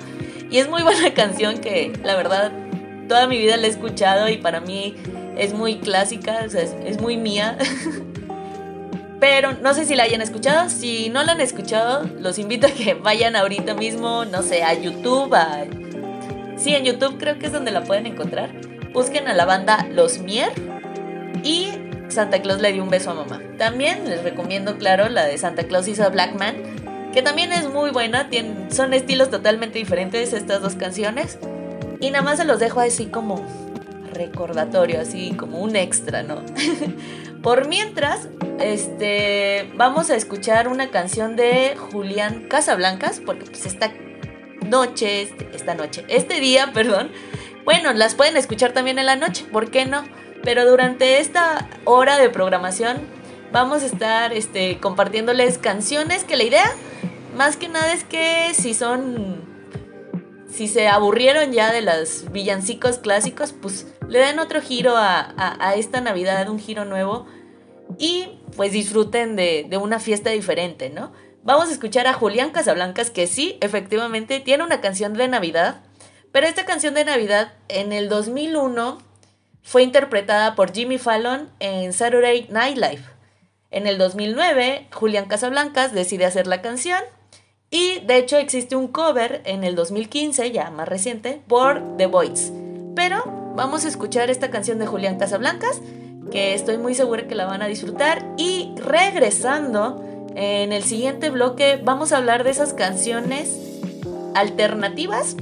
Y 0.52 0.60
es 0.60 0.70
muy 0.70 0.84
buena 0.84 1.14
canción 1.14 1.60
que, 1.60 1.94
la 2.04 2.16
verdad, 2.16 2.52
toda 3.08 3.26
mi 3.26 3.38
vida 3.38 3.58
la 3.58 3.68
he 3.68 3.70
escuchado 3.70 4.30
y 4.30 4.38
para 4.38 4.60
mí 4.60 4.96
es 5.38 5.54
muy 5.54 5.80
clásica, 5.80 6.44
o 6.46 6.50
sea, 6.50 6.62
es, 6.62 6.76
es 6.86 7.02
muy 7.02 7.18
mía. 7.18 7.58
Pero 9.22 9.54
no 9.54 9.74
sé 9.76 9.86
si 9.86 9.96
la 9.96 10.04
hayan 10.04 10.22
escuchado. 10.22 10.70
Si 10.70 11.10
no 11.10 11.24
la 11.24 11.34
han 11.34 11.42
escuchado, 11.42 12.10
los 12.20 12.40
invito 12.40 12.68
a 12.68 12.72
que 12.72 12.94
vayan 13.02 13.36
ahorita 13.36 13.76
mismo, 13.76 14.26
no 14.26 14.42
sé, 14.42 14.64
a 14.64 14.74
YouTube. 14.74 15.34
A... 15.34 15.66
Sí, 16.58 16.76
en 16.76 16.84
YouTube 16.84 17.18
creo 17.18 17.40
que 17.40 17.46
es 17.46 17.52
donde 17.52 17.72
la 17.72 17.84
pueden 17.84 18.08
encontrar. 18.08 18.52
Busquen 18.94 19.28
a 19.28 19.34
la 19.34 19.46
banda 19.46 19.88
Los 19.90 20.20
Mier 20.20 20.52
y 21.44 21.70
Santa 22.10 22.42
Claus 22.42 22.60
le 22.62 22.74
dio 22.74 22.84
un 22.84 22.90
beso 22.90 23.12
a 23.12 23.14
mamá. 23.14 23.40
También 23.58 24.10
les 24.10 24.22
recomiendo, 24.24 24.78
claro, 24.78 25.08
la 25.08 25.26
de 25.26 25.38
Santa 25.38 25.64
Claus 25.64 25.88
hizo 25.88 26.04
a 26.04 26.10
Black 26.10 26.38
Man, 26.38 26.56
que 27.14 27.22
también 27.22 27.52
es 27.54 27.70
muy 27.70 27.92
buena. 27.92 28.30
Tienen, 28.30 28.72
son 28.72 28.94
estilos 28.94 29.30
totalmente 29.30 29.80
diferentes 29.80 30.34
estas 30.34 30.62
dos 30.62 30.76
canciones. 30.76 31.38
Y 32.00 32.12
nada 32.12 32.24
más 32.24 32.38
se 32.38 32.46
los 32.46 32.60
dejo 32.60 32.80
así 32.80 33.06
como 33.06 33.46
recordatorio, 34.14 35.02
así 35.02 35.32
como 35.32 35.60
un 35.60 35.76
extra, 35.76 36.24
¿no? 36.24 36.44
Por 37.42 37.68
mientras, 37.68 38.28
este, 38.60 39.72
vamos 39.76 40.10
a 40.10 40.16
escuchar 40.16 40.68
una 40.68 40.90
canción 40.90 41.36
de 41.36 41.76
Julián 41.92 42.46
Casablancas, 42.48 43.20
porque 43.26 43.46
pues 43.46 43.66
esta 43.66 43.92
noche, 44.68 45.24
este, 45.24 45.50
esta 45.54 45.74
noche, 45.74 46.06
este 46.08 46.40
día, 46.40 46.72
perdón, 46.74 47.12
bueno, 47.66 47.94
las 47.94 48.16
pueden 48.16 48.38
escuchar 48.38 48.74
también 48.74 49.00
en 49.00 49.06
la 49.06 49.16
noche, 49.16 49.46
¿por 49.52 49.72
qué 49.72 49.86
no? 49.86 50.04
Pero 50.44 50.70
durante 50.70 51.20
esta 51.20 51.70
hora 51.86 52.18
de 52.18 52.30
programación 52.30 52.98
vamos 53.52 53.84
a 53.84 53.86
estar 53.86 54.34
este, 54.34 54.80
compartiéndoles 54.80 55.58
canciones 55.58 56.24
que 56.24 56.36
la 56.36 56.44
idea, 56.44 56.72
más 57.36 57.58
que 57.58 57.70
nada 57.70 57.94
es 57.94 58.04
que 58.04 58.54
si 58.54 58.74
son 58.74 59.50
si 60.52 60.68
se 60.68 60.88
aburrieron 60.88 61.54
ya 61.54 61.72
de 61.72 61.82
los 61.82 62.32
villancicos 62.32 62.98
clásicos, 62.98 63.54
pues 63.54 63.88
le 64.08 64.20
den 64.20 64.40
otro 64.40 64.62
giro 64.62 64.96
a, 64.98 65.74
esta 65.76 66.02
Navidad, 66.02 66.50
un 66.50 66.60
giro 66.60 66.84
nuevo 66.84 67.26
y 67.98 68.40
pues 68.58 68.74
disfruten 68.74 69.36
de, 69.36 69.66
de, 69.70 69.78
una 69.78 70.00
fiesta 70.00 70.30
diferente, 70.30 70.90
¿no? 70.90 71.14
Vamos 71.44 71.70
a 71.70 71.72
escuchar 71.72 72.06
a 72.08 72.14
Julián 72.14 72.52
Casablancas 72.52 73.10
que 73.10 73.28
sí, 73.28 73.58
efectivamente, 73.62 74.40
tiene 74.42 74.64
una 74.64 74.82
canción 74.82 75.14
de 75.14 75.28
Navidad, 75.28 75.82
pero 76.32 76.48
esta 76.48 76.66
canción 76.66 76.94
de 76.94 77.06
Navidad 77.06 77.54
en 77.70 77.94
el 77.94 78.10
2001 78.10 78.98
fue 79.64 79.84
interpretada 79.84 80.56
por 80.56 80.74
Jimmy 80.74 80.98
Fallon 80.98 81.50
en 81.60 81.94
Saturday 81.94 82.48
Night 82.50 82.78
Live. 82.78 83.04
En 83.70 83.88
el 83.88 83.98
2009, 83.98 84.90
Julián 84.92 85.28
Casablancas 85.28 85.94
decide 85.94 86.26
hacer 86.26 86.46
la 86.46 86.62
canción 86.62 87.02
y 87.72 88.02
de 88.06 88.18
hecho 88.18 88.38
existe 88.38 88.76
un 88.76 88.90
cover 88.90 89.42
en 89.46 89.64
el 89.64 89.76
2015, 89.76 90.52
ya 90.52 90.70
más 90.70 90.90
reciente, 90.90 91.42
por 91.48 91.98
The 91.98 92.06
Voice. 92.08 92.52
Pero 92.96 93.24
vamos 93.56 93.86
a 93.86 93.88
escuchar 93.88 94.30
esta 94.30 94.52
canción 94.52 94.78
de 94.78 94.86
Julián 94.86 95.18
Casablancas, 95.18 95.82
que 96.32 96.54
estoy 96.54 96.78
muy 96.78 96.96
segura 96.96 97.28
que 97.28 97.36
la 97.36 97.46
van 97.46 97.62
a 97.62 97.68
disfrutar. 97.68 98.26
Y 98.36 98.74
regresando, 98.76 100.04
en 100.36 100.74
el 100.74 100.84
siguiente 100.84 101.30
bloque 101.30 101.80
vamos 101.82 102.12
a 102.12 102.18
hablar 102.18 102.44
de 102.44 102.52
esas 102.52 102.74
canciones 102.74 103.58
alternativas, 104.36 105.38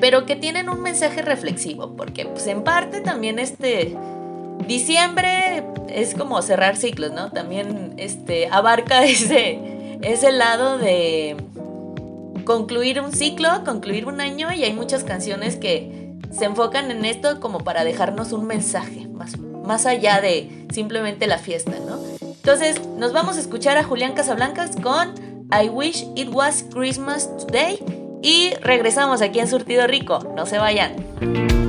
pero 0.00 0.26
que 0.26 0.34
tienen 0.34 0.68
un 0.68 0.82
mensaje 0.82 1.22
reflexivo, 1.22 1.94
porque 1.96 2.26
pues 2.26 2.48
en 2.48 2.64
parte 2.64 3.02
también 3.02 3.38
este 3.38 3.96
diciembre 4.66 5.62
es 5.88 6.14
como 6.14 6.42
cerrar 6.42 6.76
ciclos, 6.76 7.12
¿no? 7.12 7.30
También 7.30 7.94
este 7.98 8.48
abarca 8.48 9.04
ese 9.04 9.79
ese 10.02 10.32
lado 10.32 10.78
de, 10.78 11.36
concluir 12.50 13.00
un 13.00 13.12
ciclo, 13.12 13.48
concluir 13.64 14.06
un 14.06 14.20
año 14.20 14.52
y 14.52 14.64
hay 14.64 14.72
muchas 14.72 15.04
canciones 15.04 15.54
que 15.54 16.16
se 16.36 16.46
enfocan 16.46 16.90
en 16.90 17.04
esto 17.04 17.38
como 17.38 17.60
para 17.60 17.84
dejarnos 17.84 18.32
un 18.32 18.44
mensaje 18.44 19.06
más, 19.06 19.38
más 19.38 19.86
allá 19.86 20.20
de 20.20 20.66
simplemente 20.72 21.28
la 21.28 21.38
fiesta, 21.38 21.72
¿no? 21.86 21.98
Entonces 22.20 22.80
nos 22.98 23.12
vamos 23.12 23.36
a 23.36 23.40
escuchar 23.40 23.76
a 23.76 23.84
Julián 23.84 24.14
Casablancas 24.14 24.76
con 24.82 25.14
I 25.52 25.68
Wish 25.68 26.08
It 26.16 26.30
Was 26.32 26.64
Christmas 26.72 27.30
Today 27.36 27.78
y 28.22 28.54
regresamos 28.62 29.22
aquí 29.22 29.38
en 29.38 29.48
Surtido 29.48 29.86
Rico, 29.86 30.18
no 30.36 30.44
se 30.44 30.58
vayan. 30.58 31.59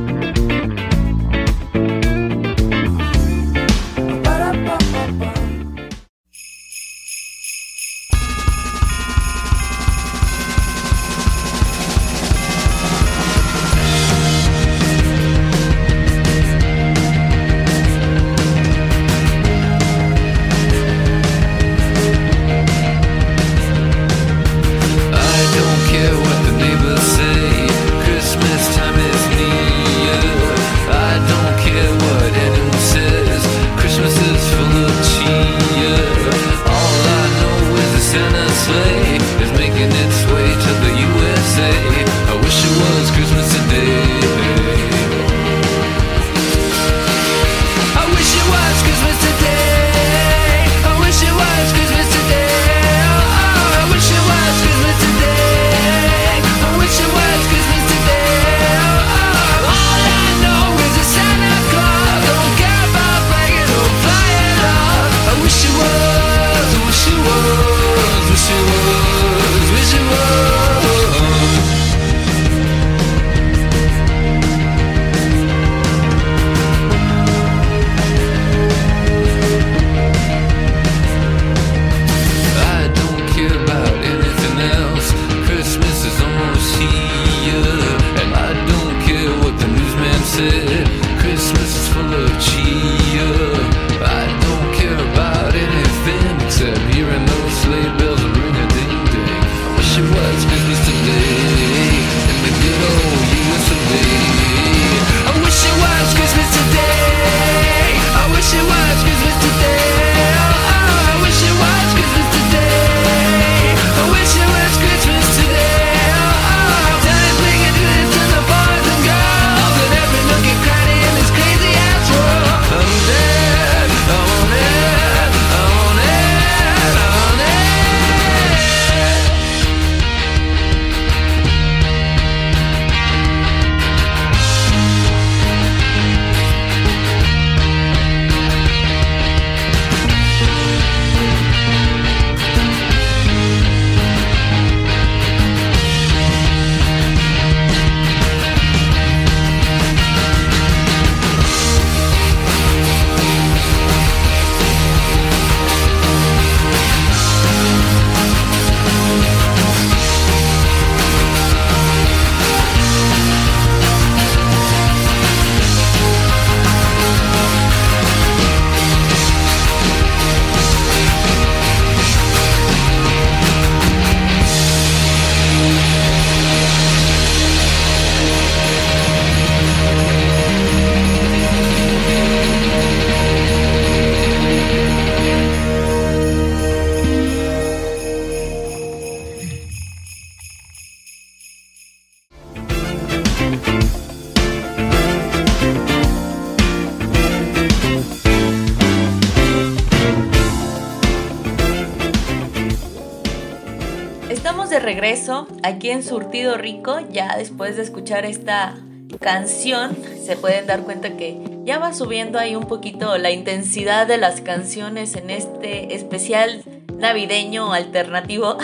Aquí 205.81 205.89
en 205.89 206.03
Surtido 206.03 206.57
Rico, 206.57 206.99
ya 207.09 207.35
después 207.37 207.75
de 207.75 207.81
escuchar 207.81 208.23
esta 208.23 208.75
canción, 209.19 209.97
se 210.23 210.37
pueden 210.37 210.67
dar 210.67 210.81
cuenta 210.81 211.17
que 211.17 211.39
ya 211.65 211.79
va 211.79 211.91
subiendo 211.91 212.37
ahí 212.37 212.55
un 212.55 212.65
poquito 212.65 213.17
la 213.17 213.31
intensidad 213.31 214.05
de 214.05 214.19
las 214.19 214.41
canciones 214.41 215.15
en 215.15 215.31
este 215.31 215.95
especial 215.95 216.63
navideño 216.99 217.73
alternativo. 217.73 218.59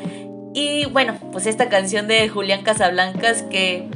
y 0.54 0.86
bueno, 0.86 1.18
pues 1.32 1.46
esta 1.46 1.68
canción 1.68 2.08
de 2.08 2.30
Julián 2.30 2.62
Casablancas 2.62 3.42
que 3.42 3.90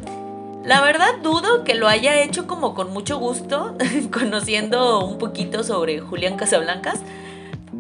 la 0.63 0.83
verdad 0.83 1.15
dudo 1.23 1.65
que 1.65 1.75
lo 1.75 1.89
haya 1.89 2.21
hecho 2.21 2.47
como 2.47 2.75
con 2.75 2.93
mucho 2.93 3.19
gusto, 3.19 3.79
conociendo 4.13 5.07
un 5.07 5.17
poquito 5.17 5.65
sobre 5.65 6.01
Julián 6.01 6.37
Casablancas. 6.37 7.01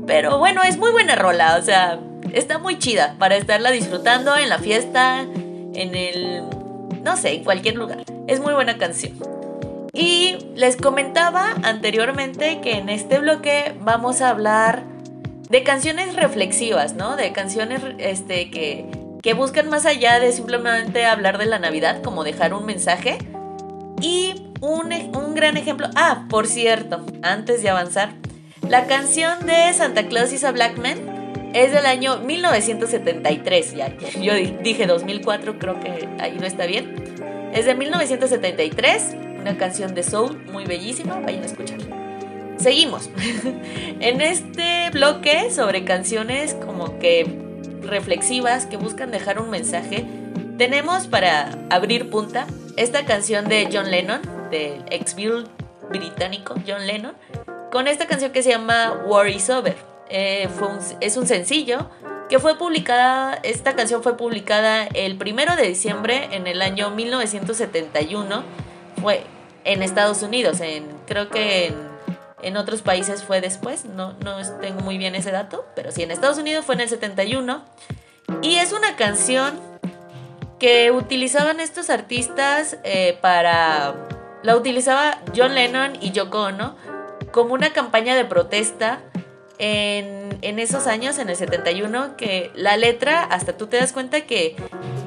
Pero 0.06 0.38
bueno, 0.38 0.62
es 0.62 0.78
muy 0.78 0.92
buena 0.92 1.14
rola, 1.14 1.58
o 1.60 1.62
sea, 1.62 2.00
está 2.32 2.58
muy 2.58 2.78
chida 2.78 3.16
para 3.18 3.36
estarla 3.36 3.70
disfrutando 3.70 4.36
en 4.36 4.48
la 4.48 4.58
fiesta, 4.58 5.20
en 5.20 5.94
el, 5.94 6.42
no 7.02 7.16
sé, 7.16 7.34
en 7.34 7.44
cualquier 7.44 7.76
lugar. 7.76 8.04
Es 8.26 8.40
muy 8.40 8.54
buena 8.54 8.78
canción. 8.78 9.14
Y 9.92 10.38
les 10.54 10.76
comentaba 10.76 11.54
anteriormente 11.62 12.60
que 12.60 12.72
en 12.72 12.88
este 12.88 13.18
bloque 13.18 13.74
vamos 13.80 14.20
a 14.20 14.30
hablar 14.30 14.84
de 15.48 15.62
canciones 15.62 16.14
reflexivas, 16.14 16.94
¿no? 16.94 17.16
De 17.16 17.32
canciones 17.32 17.80
este, 17.98 18.50
que, 18.50 18.86
que 19.22 19.34
buscan 19.34 19.68
más 19.68 19.86
allá 19.86 20.20
de 20.20 20.30
simplemente 20.32 21.06
hablar 21.06 21.38
de 21.38 21.46
la 21.46 21.58
Navidad, 21.58 22.02
como 22.02 22.22
dejar 22.22 22.54
un 22.54 22.66
mensaje. 22.66 23.18
Y 24.00 24.44
un, 24.60 24.92
un 25.16 25.34
gran 25.34 25.56
ejemplo, 25.56 25.88
ah, 25.96 26.26
por 26.28 26.46
cierto, 26.46 27.04
antes 27.22 27.62
de 27.62 27.70
avanzar, 27.70 28.10
la 28.68 28.86
canción 28.86 29.46
de 29.46 29.72
Santa 29.72 30.06
Claus 30.06 30.32
is 30.32 30.44
a 30.44 30.52
Black 30.52 30.76
Man 30.78 31.17
es 31.54 31.72
del 31.72 31.86
año 31.86 32.18
1973, 32.18 33.74
ya. 33.74 33.96
Yo 34.20 34.34
dije 34.62 34.86
2004, 34.86 35.58
creo 35.58 35.80
que 35.80 36.08
ahí 36.18 36.36
no 36.38 36.46
está 36.46 36.66
bien. 36.66 36.94
Es 37.54 37.64
de 37.64 37.74
1973, 37.74 39.16
una 39.40 39.56
canción 39.56 39.94
de 39.94 40.02
soul 40.02 40.38
muy 40.52 40.64
bellísima, 40.64 41.20
vayan 41.20 41.42
a 41.42 41.46
escuchar. 41.46 41.78
Seguimos. 42.58 43.10
en 44.00 44.20
este 44.20 44.90
bloque 44.90 45.50
sobre 45.50 45.84
canciones 45.84 46.54
como 46.54 46.98
que 46.98 47.26
reflexivas 47.82 48.66
que 48.66 48.76
buscan 48.76 49.10
dejar 49.10 49.40
un 49.40 49.50
mensaje, 49.50 50.04
tenemos 50.58 51.06
para 51.06 51.56
abrir 51.70 52.10
punta 52.10 52.46
esta 52.76 53.04
canción 53.04 53.48
de 53.48 53.68
John 53.72 53.90
Lennon, 53.90 54.20
del 54.50 54.82
ex 54.90 55.14
británico 55.88 56.54
John 56.66 56.86
Lennon, 56.86 57.14
con 57.70 57.86
esta 57.86 58.06
canción 58.06 58.32
que 58.32 58.42
se 58.42 58.50
llama 58.50 59.04
War 59.06 59.28
is 59.28 59.48
Over. 59.50 59.87
Eh, 60.10 60.48
es 61.00 61.16
un 61.16 61.26
sencillo 61.26 61.90
que 62.28 62.38
fue 62.38 62.58
publicada, 62.58 63.34
esta 63.42 63.74
canción 63.74 64.02
fue 64.02 64.16
publicada 64.16 64.84
el 64.84 65.16
primero 65.16 65.56
de 65.56 65.62
diciembre 65.62 66.28
en 66.32 66.46
el 66.46 66.60
año 66.60 66.90
1971, 66.90 68.42
fue 69.00 69.24
en 69.64 69.82
Estados 69.82 70.22
Unidos, 70.22 70.60
en, 70.60 70.86
creo 71.06 71.30
que 71.30 71.66
en, 71.68 71.74
en 72.42 72.56
otros 72.56 72.82
países 72.82 73.24
fue 73.24 73.40
después, 73.40 73.86
no, 73.86 74.12
no 74.24 74.36
tengo 74.60 74.80
muy 74.80 74.98
bien 74.98 75.14
ese 75.14 75.30
dato, 75.30 75.64
pero 75.74 75.90
sí, 75.90 76.02
en 76.02 76.10
Estados 76.10 76.38
Unidos 76.38 76.64
fue 76.66 76.74
en 76.74 76.82
el 76.82 76.88
71, 76.88 77.64
y 78.42 78.56
es 78.56 78.72
una 78.72 78.96
canción 78.96 79.58
que 80.58 80.90
utilizaban 80.90 81.60
estos 81.60 81.90
artistas 81.90 82.78
eh, 82.84 83.16
para... 83.20 83.94
La 84.42 84.56
utilizaba 84.56 85.18
John 85.36 85.54
Lennon 85.54 85.98
y 86.00 86.12
Yoko 86.12 86.42
Ono 86.42 86.76
como 87.32 87.54
una 87.54 87.72
campaña 87.72 88.14
de 88.14 88.24
protesta 88.24 89.00
en, 89.58 90.38
en, 90.42 90.58
esos 90.58 90.86
años, 90.86 91.18
en 91.18 91.28
el 91.28 91.36
71, 91.36 92.16
que 92.16 92.50
la 92.54 92.76
letra, 92.76 93.22
hasta 93.22 93.56
tú 93.56 93.66
te 93.66 93.76
das 93.76 93.92
cuenta 93.92 94.22
que 94.22 94.56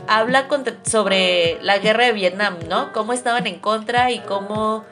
habla 0.08 0.48
sobre 0.84 1.58
la 1.62 1.78
guerra 1.78 2.06
de 2.06 2.12
Vietnam, 2.12 2.58
¿no? 2.68 2.92
Cómo 2.92 3.14
estaban 3.14 3.48
en 3.48 3.60
contra 3.60 4.12
y 4.12 4.20
cómo, 4.20 4.86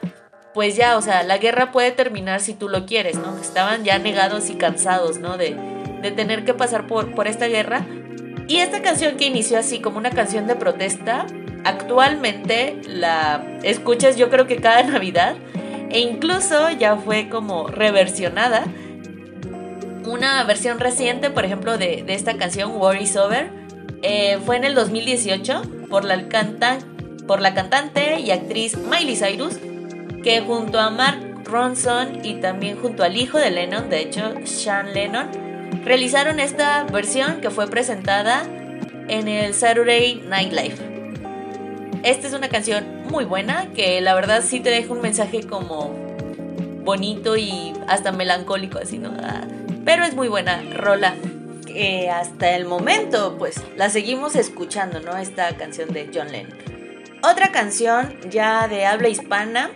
pues 0.54 0.76
ya, 0.76 0.96
o 0.96 1.02
sea, 1.02 1.22
la 1.22 1.38
guerra 1.38 1.72
puede 1.72 1.92
terminar 1.92 2.40
si 2.40 2.54
tú 2.54 2.68
lo 2.68 2.86
quieres, 2.86 3.16
¿no? 3.16 3.36
Estaban 3.38 3.84
ya 3.84 3.98
negados 3.98 4.48
y 4.50 4.54
cansados, 4.54 5.18
¿no? 5.18 5.36
De, 5.36 5.56
de 6.00 6.10
tener 6.10 6.44
que 6.44 6.54
pasar 6.54 6.86
por, 6.86 7.14
por 7.14 7.28
esta 7.28 7.46
guerra. 7.46 7.86
Y 8.48 8.56
esta 8.56 8.82
canción 8.82 9.16
que 9.16 9.26
inició 9.26 9.58
así 9.58 9.80
como 9.80 9.98
una 9.98 10.10
canción 10.10 10.46
de 10.46 10.56
protesta, 10.56 11.26
actualmente 11.64 12.80
la 12.86 13.44
escuchas 13.62 14.16
yo 14.16 14.30
creo 14.30 14.46
que 14.46 14.56
cada 14.56 14.82
Navidad 14.84 15.36
e 15.90 16.00
incluso 16.00 16.70
ya 16.70 16.96
fue 16.96 17.28
como 17.28 17.66
reversionada 17.68 18.64
una 20.06 20.42
versión 20.44 20.78
reciente, 20.78 21.30
por 21.30 21.44
ejemplo, 21.44 21.78
de, 21.78 22.04
esta 22.08 22.36
canción, 22.36 22.72
War 22.76 23.00
is 23.00 23.16
Over, 23.16 23.50
eh, 24.02 24.38
fue 24.44 24.56
en 24.56 24.64
el 24.64 24.74
2018 24.74 25.62
por 25.88 26.04
la, 26.04 26.24
por 27.26 27.40
la 27.40 27.54
cantante 27.54 28.20
y 28.20 28.30
actriz 28.30 28.76
Miley 28.76 29.16
Cyrus, 29.16 29.58
que 30.22 30.40
junto 30.40 30.78
a 30.78 30.90
Mark 30.90 31.44
Ronson 31.44 32.24
y 32.24 32.34
también 32.40 32.78
junto 32.80 33.02
al 33.02 33.16
hijo 33.16 33.38
de 33.38 33.50
Lennon, 33.50 33.90
de 33.90 34.00
hecho, 34.00 34.34
Sean 34.44 34.92
Lennon, 34.94 35.28
realizaron 35.84 36.40
esta 36.40 36.84
versión 36.84 37.40
que 37.40 37.50
fue 37.50 37.68
presentada 37.68 38.42
en 39.08 39.28
el 39.28 39.54
Saturday 39.54 40.22
Night 40.28 40.52
Live. 40.52 40.76
Esta 42.02 42.28
es 42.28 42.32
una 42.32 42.48
canción 42.48 43.02
muy 43.10 43.24
buena 43.24 43.66
que 43.74 44.00
la 44.00 44.14
verdad 44.14 44.42
sí 44.46 44.60
te 44.60 44.70
deja 44.70 44.92
un 44.92 45.02
mensaje 45.02 45.42
como 45.42 45.94
bonito 46.84 47.36
y 47.36 47.72
hasta 47.88 48.12
melancólico, 48.12 48.78
así, 48.78 48.98
¿no? 48.98 49.12
Pero 49.84 50.04
es 50.04 50.14
muy 50.14 50.28
buena 50.28 50.62
rola. 50.74 51.14
que 51.66 52.10
hasta 52.10 52.56
el 52.56 52.64
momento, 52.64 53.36
pues 53.38 53.62
la 53.76 53.90
seguimos 53.90 54.34
escuchando, 54.34 54.98
¿no? 55.00 55.16
Esta 55.16 55.56
canción 55.56 55.92
de 55.92 56.10
John 56.12 56.32
Lennon. 56.32 56.58
Otra 57.22 57.52
canción 57.52 58.16
ya 58.28 58.66
de 58.66 58.86
habla 58.86 59.08
hispana 59.08 59.70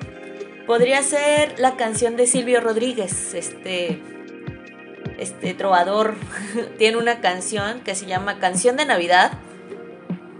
podría 0.67 1.03
ser 1.03 1.59
la 1.59 1.77
canción 1.77 2.17
de 2.17 2.27
Silvio 2.27 2.61
Rodríguez, 2.61 3.35
este, 3.35 4.01
este 5.19 5.55
trovador. 5.55 6.15
Tiene 6.79 6.97
una 6.97 7.21
canción 7.21 7.81
que 7.81 7.95
se 7.95 8.07
llama 8.07 8.39
Canción 8.39 8.77
de 8.77 8.87
Navidad, 8.87 9.39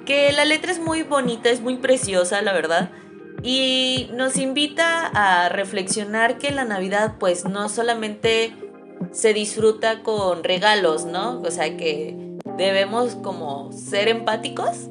que 0.07 0.33
la 0.33 0.45
letra 0.45 0.73
es 0.73 0.81
muy 0.81 1.03
bonita, 1.03 1.51
es 1.51 1.61
muy 1.61 1.77
preciosa, 1.77 2.43
la 2.43 2.53
verdad. 2.53 2.91
Y 3.43 4.11
nos 4.15 4.39
invita 4.39 5.07
a 5.07 5.51
reflexionar 5.51 6.39
que 6.39 6.51
la 6.51 6.65
Navidad 6.65 7.15
pues 7.19 7.45
no 7.45 7.69
solamente 7.69 8.55
se 9.13 9.33
disfruta 9.33 10.03
con 10.03 10.45
regalos, 10.45 11.05
¿no? 11.05 11.41
O 11.43 11.51
sea 11.51 11.77
que 11.77 12.17
debemos 12.57 13.15
como 13.17 13.73
ser 13.73 14.09
empáticos 14.09 14.89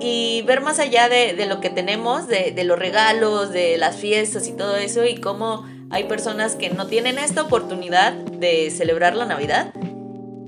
y 0.00 0.42
ver 0.42 0.60
más 0.62 0.78
allá 0.78 1.08
de, 1.08 1.34
lo 1.46 1.60
que 1.60 1.70
tenemos, 1.70 2.26
de, 2.26 2.64
los 2.64 2.78
regalos, 2.78 3.50
de 3.50 3.76
las 3.76 3.96
fiestas 3.96 4.48
y 4.48 4.52
todo 4.52 4.76
eso, 4.76 5.04
y 5.04 5.16
cómo 5.16 5.66
hay 5.90 6.04
personas 6.04 6.56
que 6.56 6.70
no 6.70 6.86
tienen 6.86 7.18
esta 7.18 7.42
oportunidad 7.42 8.12
de 8.12 8.70
celebrar 8.70 9.14
la 9.14 9.26
Navidad. 9.26 9.72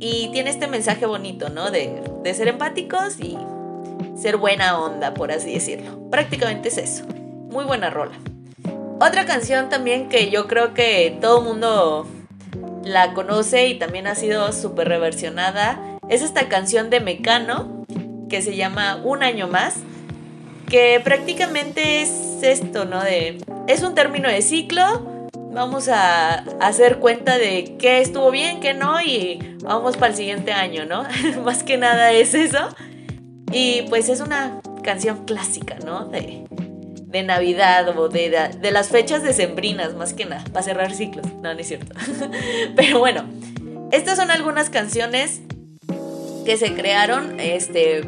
Y 0.01 0.31
tiene 0.33 0.51
este 0.51 0.67
mensaje 0.67 1.07
bonito, 1.07 1.49
¿no? 1.49 1.71
De, 1.71 2.03
de 2.23 2.35
ser 2.35 2.49
empáticos 2.49 3.21
y 3.21 3.39
ser 4.17 4.37
buena 4.37 4.81
onda, 4.81 5.15
por 5.15 5.31
así 5.31 5.53
decirlo. 5.53 6.11
Prácticamente 6.11 6.69
es 6.69 6.79
eso. 6.79 7.05
Muy 7.51 7.65
buena 7.65 7.91
rola. 7.91 8.19
Otra 9.01 9.27
canción 9.27 9.69
también 9.69 10.09
que 10.09 10.31
yo 10.31 10.49
creo 10.49 10.75
que 10.75 11.19
todo 11.21 11.41
mundo 11.41 12.07
la 12.85 13.15
conoce 13.15 13.69
y 13.69 13.79
también 13.79 14.07
ha 14.07 14.15
sido 14.15 14.53
súper 14.53 14.89
reversionada. 14.89 15.99
Es 16.09 16.23
esta 16.23 16.49
canción 16.49 16.91
de 16.91 17.01
Mecano 17.01 17.85
que 18.29 18.43
se 18.43 18.57
llama 18.57 19.01
Un 19.05 19.23
año 19.23 19.47
más, 19.47 19.77
que 20.69 21.01
prácticamente 21.05 22.03
es 22.03 22.11
esto, 22.43 22.85
¿no? 22.85 23.03
De, 23.03 23.39
es 23.69 23.83
un 23.83 23.95
término 23.95 24.29
de 24.29 24.41
ciclo, 24.41 25.29
vamos 25.53 25.89
a 25.89 26.45
hacer 26.61 26.99
cuenta 26.99 27.37
de 27.37 27.77
qué 27.79 28.01
estuvo 28.01 28.31
bien, 28.31 28.61
qué 28.61 28.73
no 28.73 29.01
y 29.01 29.57
vamos 29.63 29.97
para 29.97 30.13
el 30.13 30.17
siguiente 30.17 30.53
año, 30.53 30.87
¿no? 30.87 31.05
Más 31.45 31.63
que 31.63 31.77
nada 31.77 32.13
es 32.13 32.35
eso. 32.35 32.75
Y 33.53 33.83
pues 33.91 34.09
es 34.09 34.21
una 34.21 34.61
canción 34.83 35.25
clásica, 35.27 35.77
¿no? 35.85 36.07
De, 36.07 36.45
de 37.13 37.23
Navidad 37.23 37.97
o 37.97 38.09
de, 38.09 38.51
de, 38.59 38.71
las 38.71 38.89
fechas 38.89 39.23
decembrinas, 39.23 39.95
más 39.95 40.15
que 40.15 40.25
nada, 40.25 40.45
para 40.53 40.63
cerrar 40.63 40.93
ciclos. 40.95 41.27
No, 41.43 41.55
no 41.55 41.61
es 41.61 41.69
cierto. 41.69 41.95
Pero 42.77 42.99
bueno, 42.99 43.25
estas 43.93 44.17
son 44.17 44.31
algunas 44.31 44.71
canciones 44.71 45.43
que 46.45 46.57
se 46.57 46.75
crearon 46.75 47.39
este, 47.39 48.01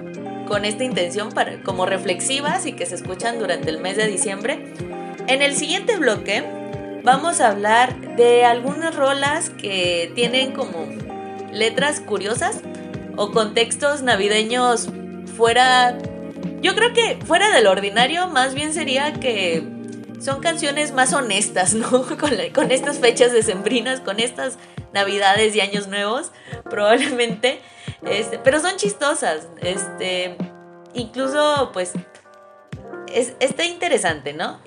con 0.48 0.64
esta 0.64 0.84
intención 0.84 1.30
para, 1.30 1.62
como 1.62 1.86
reflexivas 1.86 2.66
y 2.66 2.72
que 2.72 2.86
se 2.86 2.94
escuchan 2.94 3.38
durante 3.38 3.70
el 3.70 3.78
mes 3.78 3.96
de 3.96 4.06
diciembre. 4.06 4.72
En 5.28 5.42
el 5.42 5.54
siguiente 5.54 5.96
bloque 5.96 6.42
vamos 7.04 7.40
a 7.40 7.50
hablar 7.50 8.16
de 8.16 8.44
algunas 8.44 8.96
rolas 8.96 9.50
que 9.50 10.10
tienen 10.14 10.52
como 10.52 10.86
letras 11.52 12.00
curiosas 12.00 12.62
o 13.16 13.30
contextos 13.30 14.02
navideños 14.02 14.88
fuera 15.36 15.96
yo 16.60 16.74
creo 16.74 16.92
que 16.92 17.18
fuera 17.24 17.50
del 17.50 17.66
ordinario, 17.66 18.28
más 18.28 18.54
bien 18.54 18.72
sería 18.72 19.12
que 19.14 19.62
son 20.20 20.40
canciones 20.40 20.92
más 20.92 21.12
honestas, 21.12 21.74
¿no? 21.74 21.90
Con, 22.54 22.70
estas 22.70 22.98
fechas 22.98 23.32
decembrinas, 23.32 24.00
con 24.00 24.18
estas 24.18 24.58
navidades 24.94 25.54
y 25.54 25.60
años 25.60 25.88
nuevos, 25.88 26.32
probablemente. 26.70 27.60
Este, 28.06 28.38
pero 28.38 28.60
son 28.60 28.76
chistosas. 28.76 29.48
Este, 29.60 30.36
incluso, 30.94 31.70
pues, 31.72 31.92
es, 33.12 33.34
está 33.40 33.64
interesante, 33.64 34.32
¿no? 34.32 34.60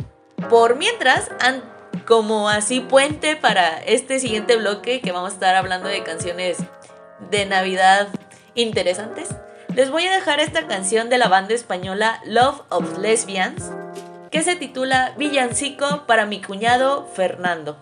Por 0.50 0.76
mientras, 0.76 1.32
como 2.06 2.50
así 2.50 2.80
puente 2.80 3.36
para 3.36 3.80
este 3.80 4.20
siguiente 4.20 4.56
bloque 4.58 5.02
que 5.02 5.12
vamos 5.12 5.32
a 5.32 5.34
estar 5.34 5.56
hablando 5.56 5.90
de 5.90 6.04
canciones 6.04 6.58
de 7.32 7.48
Navidad 7.48 8.10
interesantes 8.54 9.30
les 9.78 9.92
voy 9.92 10.08
a 10.08 10.12
dejar 10.12 10.40
esta 10.40 10.66
canción 10.66 11.08
de 11.08 11.20
la 11.20 11.28
banda 11.28 11.54
española 11.54 12.20
Love 12.26 12.62
of 12.70 12.98
Lesbians, 12.98 13.70
que 14.32 14.42
se 14.42 14.56
titula 14.56 15.14
Villancico 15.20 16.08
para 16.08 16.26
mi 16.26 16.42
cuñado 16.42 17.08
Fernando. 17.14 17.78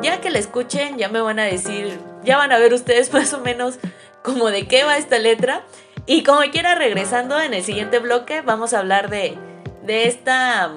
Ya 0.00 0.20
que 0.20 0.30
la 0.30 0.38
escuchen, 0.38 0.96
ya 0.96 1.08
me 1.08 1.20
van 1.20 1.40
a 1.40 1.42
decir, 1.42 1.98
ya 2.22 2.36
van 2.36 2.52
a 2.52 2.58
ver 2.60 2.72
ustedes 2.72 3.12
más 3.12 3.32
o 3.32 3.40
menos 3.40 3.80
como 4.22 4.52
de 4.52 4.68
qué 4.68 4.84
va 4.84 4.96
esta 4.96 5.18
letra. 5.18 5.64
Y 6.06 6.22
como 6.22 6.38
quiera, 6.52 6.76
regresando 6.76 7.40
en 7.40 7.52
el 7.52 7.64
siguiente 7.64 7.98
bloque, 7.98 8.42
vamos 8.42 8.72
a 8.72 8.78
hablar 8.78 9.10
de, 9.10 9.36
de 9.82 10.06
esta, 10.06 10.70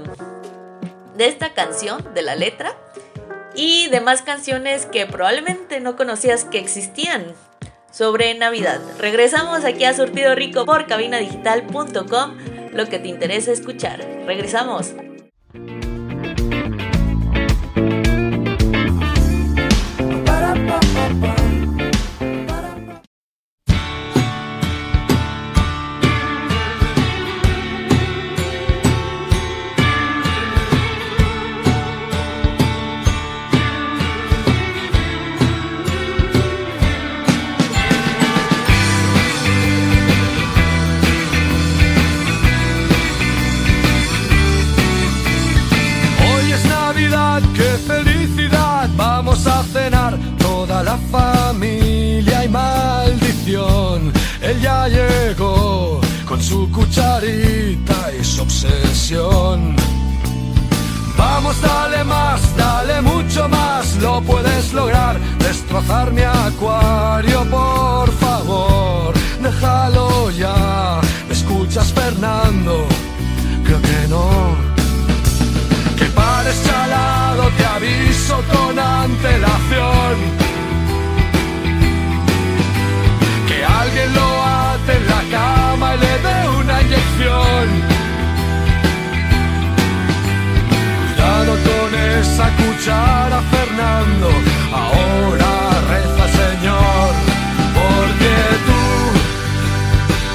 de 1.15 1.27
esta 1.27 1.53
canción, 1.53 2.15
de 2.15 2.23
la 2.23 2.33
letra 2.33 2.75
y 3.53 3.89
demás 3.89 4.23
canciones 4.23 4.87
que 4.87 5.05
probablemente 5.05 5.79
no 5.81 5.95
conocías 5.95 6.45
que 6.45 6.57
existían 6.57 7.35
sobre 7.93 8.33
Navidad. 8.33 8.81
Regresamos 8.97 9.63
aquí 9.63 9.85
a 9.85 9.93
Surtido 9.93 10.33
Rico 10.35 10.65
por 10.65 10.87
cabinadigital.com, 10.87 12.37
lo 12.73 12.89
que 12.89 12.99
te 12.99 13.07
interesa 13.07 13.51
escuchar. 13.51 13.99
Regresamos. 14.25 14.95
Cucharita 56.93 58.11
y 58.19 58.23
su 58.23 58.41
obsesión. 58.43 59.75
Vamos, 61.17 61.59
dale 61.61 62.03
más, 62.03 62.55
dale 62.55 63.01
mucho 63.01 63.47
más, 63.49 63.95
lo 63.97 64.21
puedes 64.21 64.73
lograr. 64.73 65.19
Destrozar 65.39 66.11
mi 66.11 66.21
acuario, 66.21 67.45
por 67.49 68.11
favor, 68.13 69.13
déjalo 69.41 70.29
ya. 70.31 71.01
¿Me 71.27 71.33
escuchas, 71.33 71.91
Fernando? 71.93 72.85
Creo 73.65 73.81
que 73.81 74.07
no. 74.09 74.55
Que 75.97 76.05
pares 76.05 76.61
chalado, 76.63 77.49
te 77.57 77.65
aviso 77.65 78.39
con 78.51 78.77
antelación. 78.77 80.42
Ahora 94.73 95.51
reza, 95.91 96.25
Señor, 96.41 97.11
porque 97.77 98.33
tú 98.67 98.81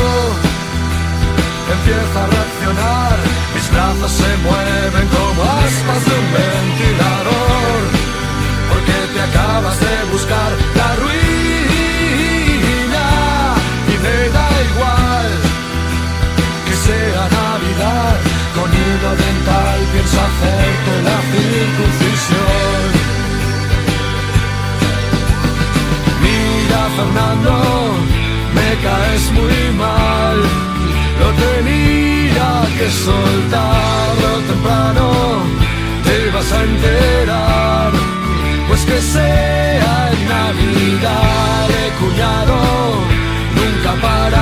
empiezo 1.77 2.17
a 2.23 2.27
reaccionar. 2.27 3.17
Mis 3.55 3.67
brazos 3.73 4.12
se 4.12 4.31
mueven 4.47 5.07
como 5.09 5.43
aspas 5.43 6.01
de 6.07 6.12
un 6.23 6.29
ventilador, 6.41 7.81
porque 8.71 8.97
te 9.15 9.21
acabas 9.29 9.77
de 9.81 9.95
buscar 10.12 10.51
hacerte 20.14 20.92
la 21.09 21.18
circuncisión. 21.33 22.83
Mira 26.25 26.81
Fernando, 26.96 27.55
me 28.55 28.68
caes 28.85 29.25
muy 29.33 29.61
mal. 29.79 30.38
Lo 31.20 31.29
tenía 31.46 32.48
que 32.79 32.90
soltar 32.90 34.09
lo 34.25 34.35
temprano, 34.51 35.07
te 36.05 36.31
vas 36.31 36.53
a 36.53 36.62
enterar. 36.64 37.92
Pues 38.68 38.81
que 38.85 39.01
sea 39.01 40.11
en 40.12 40.29
Navidad, 40.29 41.70
eh, 41.70 41.92
cuñado, 42.01 42.57
nunca 43.57 43.92
pararás. 44.01 44.42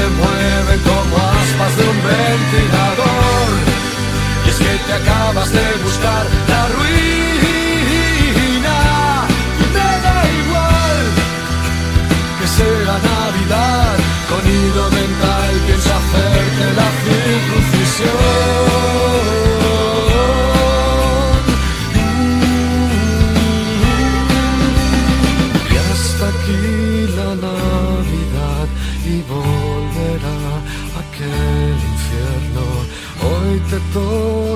Se 0.00 0.06
mueven 0.08 0.80
como 0.80 1.16
aspas 1.16 1.76
de 1.76 1.82
un 1.82 1.98
ventilador, 2.02 3.50
y 4.46 4.48
es 4.48 4.56
que 4.56 4.72
te 4.86 4.92
acabas 4.94 5.52
de 5.52 5.64
buscar 5.84 6.49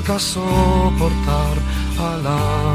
toca 0.05 0.19
soportar 0.19 1.57
a 1.99 2.17
la 2.19 2.74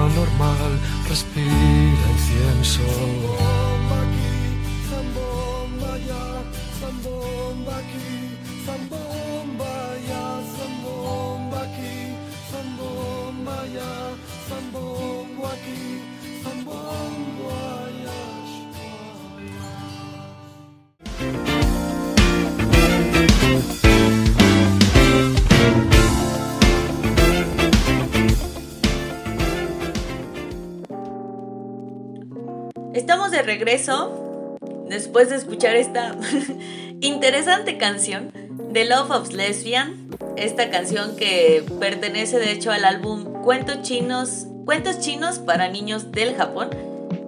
regreso 33.49 34.59
después 34.89 35.31
de 35.31 35.35
escuchar 35.35 35.75
esta 35.75 36.15
interesante 37.01 37.79
canción 37.79 38.31
de 38.71 38.85
Love 38.85 39.09
of 39.09 39.33
Lesbian. 39.33 40.07
Esta 40.37 40.69
canción 40.69 41.15
que 41.15 41.63
pertenece 41.79 42.37
de 42.37 42.51
hecho 42.51 42.71
al 42.71 42.85
álbum 42.85 43.41
Cuentos 43.41 43.81
Chinos, 43.81 44.45
Cuentos 44.65 44.99
Chinos 44.99 45.39
para 45.39 45.67
Niños 45.67 46.11
del 46.11 46.35
Japón. 46.35 46.69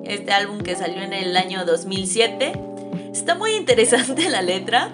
Este 0.05 0.31
álbum 0.31 0.59
que 0.59 0.75
salió 0.75 1.01
en 1.01 1.13
el 1.13 1.35
año 1.35 1.65
2007. 1.65 2.53
Está 3.11 3.33
muy 3.33 3.55
interesante 3.55 4.29
la 4.29 4.43
letra. 4.43 4.89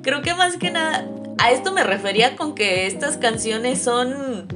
Creo 0.00 0.22
que 0.22 0.32
más 0.32 0.56
que 0.56 0.70
nada 0.70 1.06
a 1.36 1.52
esto 1.52 1.72
me 1.72 1.84
refería 1.84 2.36
con 2.36 2.54
que 2.54 2.86
estas 2.86 3.18
canciones 3.18 3.82
son 3.82 4.48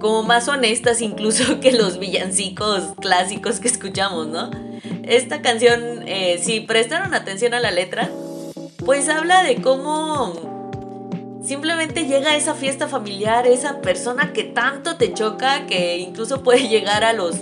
como 0.00 0.22
más 0.22 0.48
honestas 0.48 1.00
incluso 1.00 1.60
que 1.60 1.72
los 1.72 1.98
villancicos 1.98 2.94
clásicos 3.00 3.60
que 3.60 3.68
escuchamos, 3.68 4.26
¿no? 4.28 4.50
Esta 5.02 5.42
canción, 5.42 6.06
eh, 6.06 6.38
si 6.42 6.60
prestaron 6.60 7.14
atención 7.14 7.54
a 7.54 7.60
la 7.60 7.70
letra, 7.70 8.10
pues 8.84 9.08
habla 9.08 9.42
de 9.42 9.56
cómo 9.60 11.40
simplemente 11.42 12.04
llega 12.06 12.36
esa 12.36 12.54
fiesta 12.54 12.88
familiar, 12.88 13.46
esa 13.46 13.80
persona 13.80 14.32
que 14.32 14.44
tanto 14.44 14.96
te 14.96 15.14
choca, 15.14 15.66
que 15.66 15.98
incluso 15.98 16.42
puede 16.42 16.68
llegar 16.68 17.04
a 17.04 17.12
los 17.12 17.36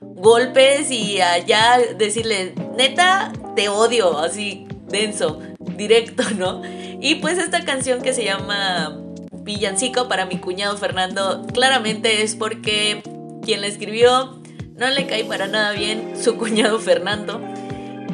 golpes 0.00 0.90
y 0.90 1.20
allá 1.20 1.78
decirle, 1.96 2.54
neta, 2.76 3.32
te 3.56 3.68
odio, 3.68 4.18
así 4.18 4.66
denso, 4.88 5.40
directo, 5.76 6.22
¿no? 6.36 6.62
Y 7.00 7.16
pues 7.16 7.38
esta 7.38 7.64
canción 7.64 8.02
que 8.02 8.12
se 8.12 8.24
llama 8.24 9.01
Villancico 9.42 10.08
para 10.08 10.26
mi 10.26 10.38
cuñado 10.38 10.76
Fernando, 10.76 11.46
claramente 11.52 12.22
es 12.22 12.36
porque 12.36 13.02
quien 13.42 13.60
la 13.60 13.66
escribió 13.66 14.40
no 14.76 14.88
le 14.90 15.06
cae 15.06 15.24
para 15.24 15.46
nada 15.46 15.72
bien 15.72 16.14
su 16.20 16.36
cuñado 16.36 16.78
Fernando. 16.78 17.40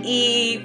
Y 0.02 0.60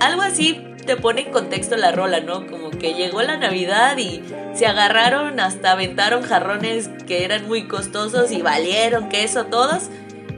algo 0.00 0.22
así 0.22 0.60
te 0.86 0.96
pone 0.96 1.22
en 1.22 1.32
contexto 1.32 1.76
la 1.76 1.92
rola, 1.92 2.20
¿no? 2.20 2.46
Como 2.46 2.70
que 2.70 2.94
llegó 2.94 3.22
la 3.22 3.36
Navidad 3.36 3.98
y 3.98 4.22
se 4.54 4.66
agarraron, 4.66 5.38
hasta 5.38 5.72
aventaron 5.72 6.22
jarrones 6.22 6.88
que 7.06 7.24
eran 7.24 7.46
muy 7.46 7.68
costosos 7.68 8.32
y 8.32 8.42
valieron 8.42 9.08
queso 9.08 9.46
todos. 9.46 9.90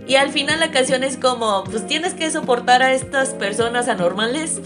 Y 0.07 0.17
al 0.17 0.31
final 0.31 0.59
la 0.59 0.73
canción 0.73 1.05
es 1.05 1.17
como, 1.17 1.63
pues 1.65 1.87
tienes 1.87 2.15
que 2.15 2.31
soportar 2.31 2.83
a 2.83 2.93
estas 2.93 3.31
personas 3.31 3.89
anormales. 3.89 4.61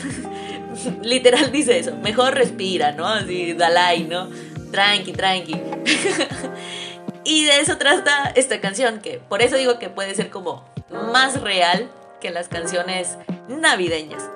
Literal 1.02 1.52
dice 1.52 1.78
eso, 1.78 1.96
mejor 2.02 2.34
respira, 2.34 2.92
¿no? 2.92 3.06
Así, 3.06 3.52
Dalai, 3.52 4.04
¿no? 4.04 4.28
Tranqui, 4.74 5.12
tranqui. 5.12 5.54
y 7.24 7.44
de 7.44 7.60
eso 7.60 7.78
trata 7.78 8.32
esta 8.34 8.60
canción, 8.60 8.98
que 9.00 9.20
por 9.20 9.40
eso 9.40 9.54
digo 9.54 9.78
que 9.78 9.88
puede 9.88 10.16
ser 10.16 10.30
como 10.30 10.64
más 11.12 11.40
real 11.40 11.88
que 12.20 12.30
las 12.30 12.48
canciones 12.48 13.16
navideñas. 13.46 14.28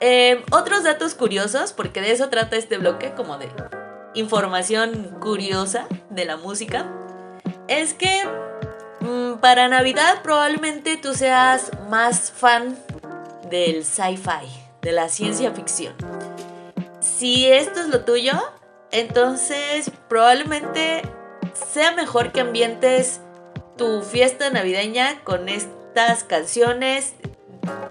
Eh, 0.00 0.42
otros 0.50 0.82
datos 0.82 1.14
curiosos, 1.14 1.74
porque 1.74 2.00
de 2.00 2.12
eso 2.12 2.30
trata 2.30 2.56
este 2.56 2.78
bloque, 2.78 3.12
como 3.12 3.36
de 3.36 3.50
información 4.14 5.14
curiosa 5.20 5.86
de 6.08 6.24
la 6.24 6.38
música, 6.38 6.86
es 7.68 7.92
que 7.92 8.24
mm, 9.00 9.40
para 9.40 9.68
Navidad 9.68 10.22
probablemente 10.22 10.96
tú 10.96 11.12
seas 11.12 11.70
más 11.90 12.32
fan 12.32 12.78
del 13.50 13.84
sci-fi, 13.84 14.48
de 14.80 14.92
la 14.92 15.10
ciencia 15.10 15.52
ficción. 15.52 15.94
Si 17.00 17.46
esto 17.46 17.80
es 17.80 17.88
lo 17.88 18.06
tuyo, 18.06 18.40
entonces 18.92 19.90
probablemente 20.08 21.02
sea 21.72 21.92
mejor 21.92 22.32
que 22.32 22.40
ambientes 22.40 23.20
tu 23.76 24.02
fiesta 24.02 24.50
navideña 24.50 25.20
con 25.24 25.48
estas 25.48 26.24
canciones 26.24 27.14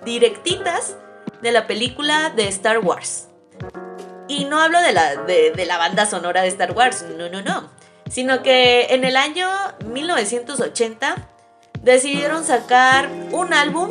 directitas 0.05 0.97
de 1.41 1.51
la 1.51 1.67
película 1.67 2.29
de 2.29 2.47
Star 2.47 2.79
Wars. 2.79 3.27
Y 4.27 4.45
no 4.45 4.59
hablo 4.59 4.81
de 4.81 4.91
la, 4.91 5.15
de, 5.15 5.65
la 5.65 5.77
banda 5.77 6.05
sonora 6.05 6.41
de 6.41 6.49
Star 6.49 6.73
Wars, 6.73 7.05
no, 7.17 7.29
no, 7.29 7.41
no. 7.41 7.71
Sino 8.09 8.43
que 8.43 8.87
en 8.91 9.03
el 9.03 9.15
año 9.15 9.49
1980 9.85 11.15
decidieron 11.81 12.43
sacar 12.43 13.09
un 13.31 13.53
álbum 13.53 13.89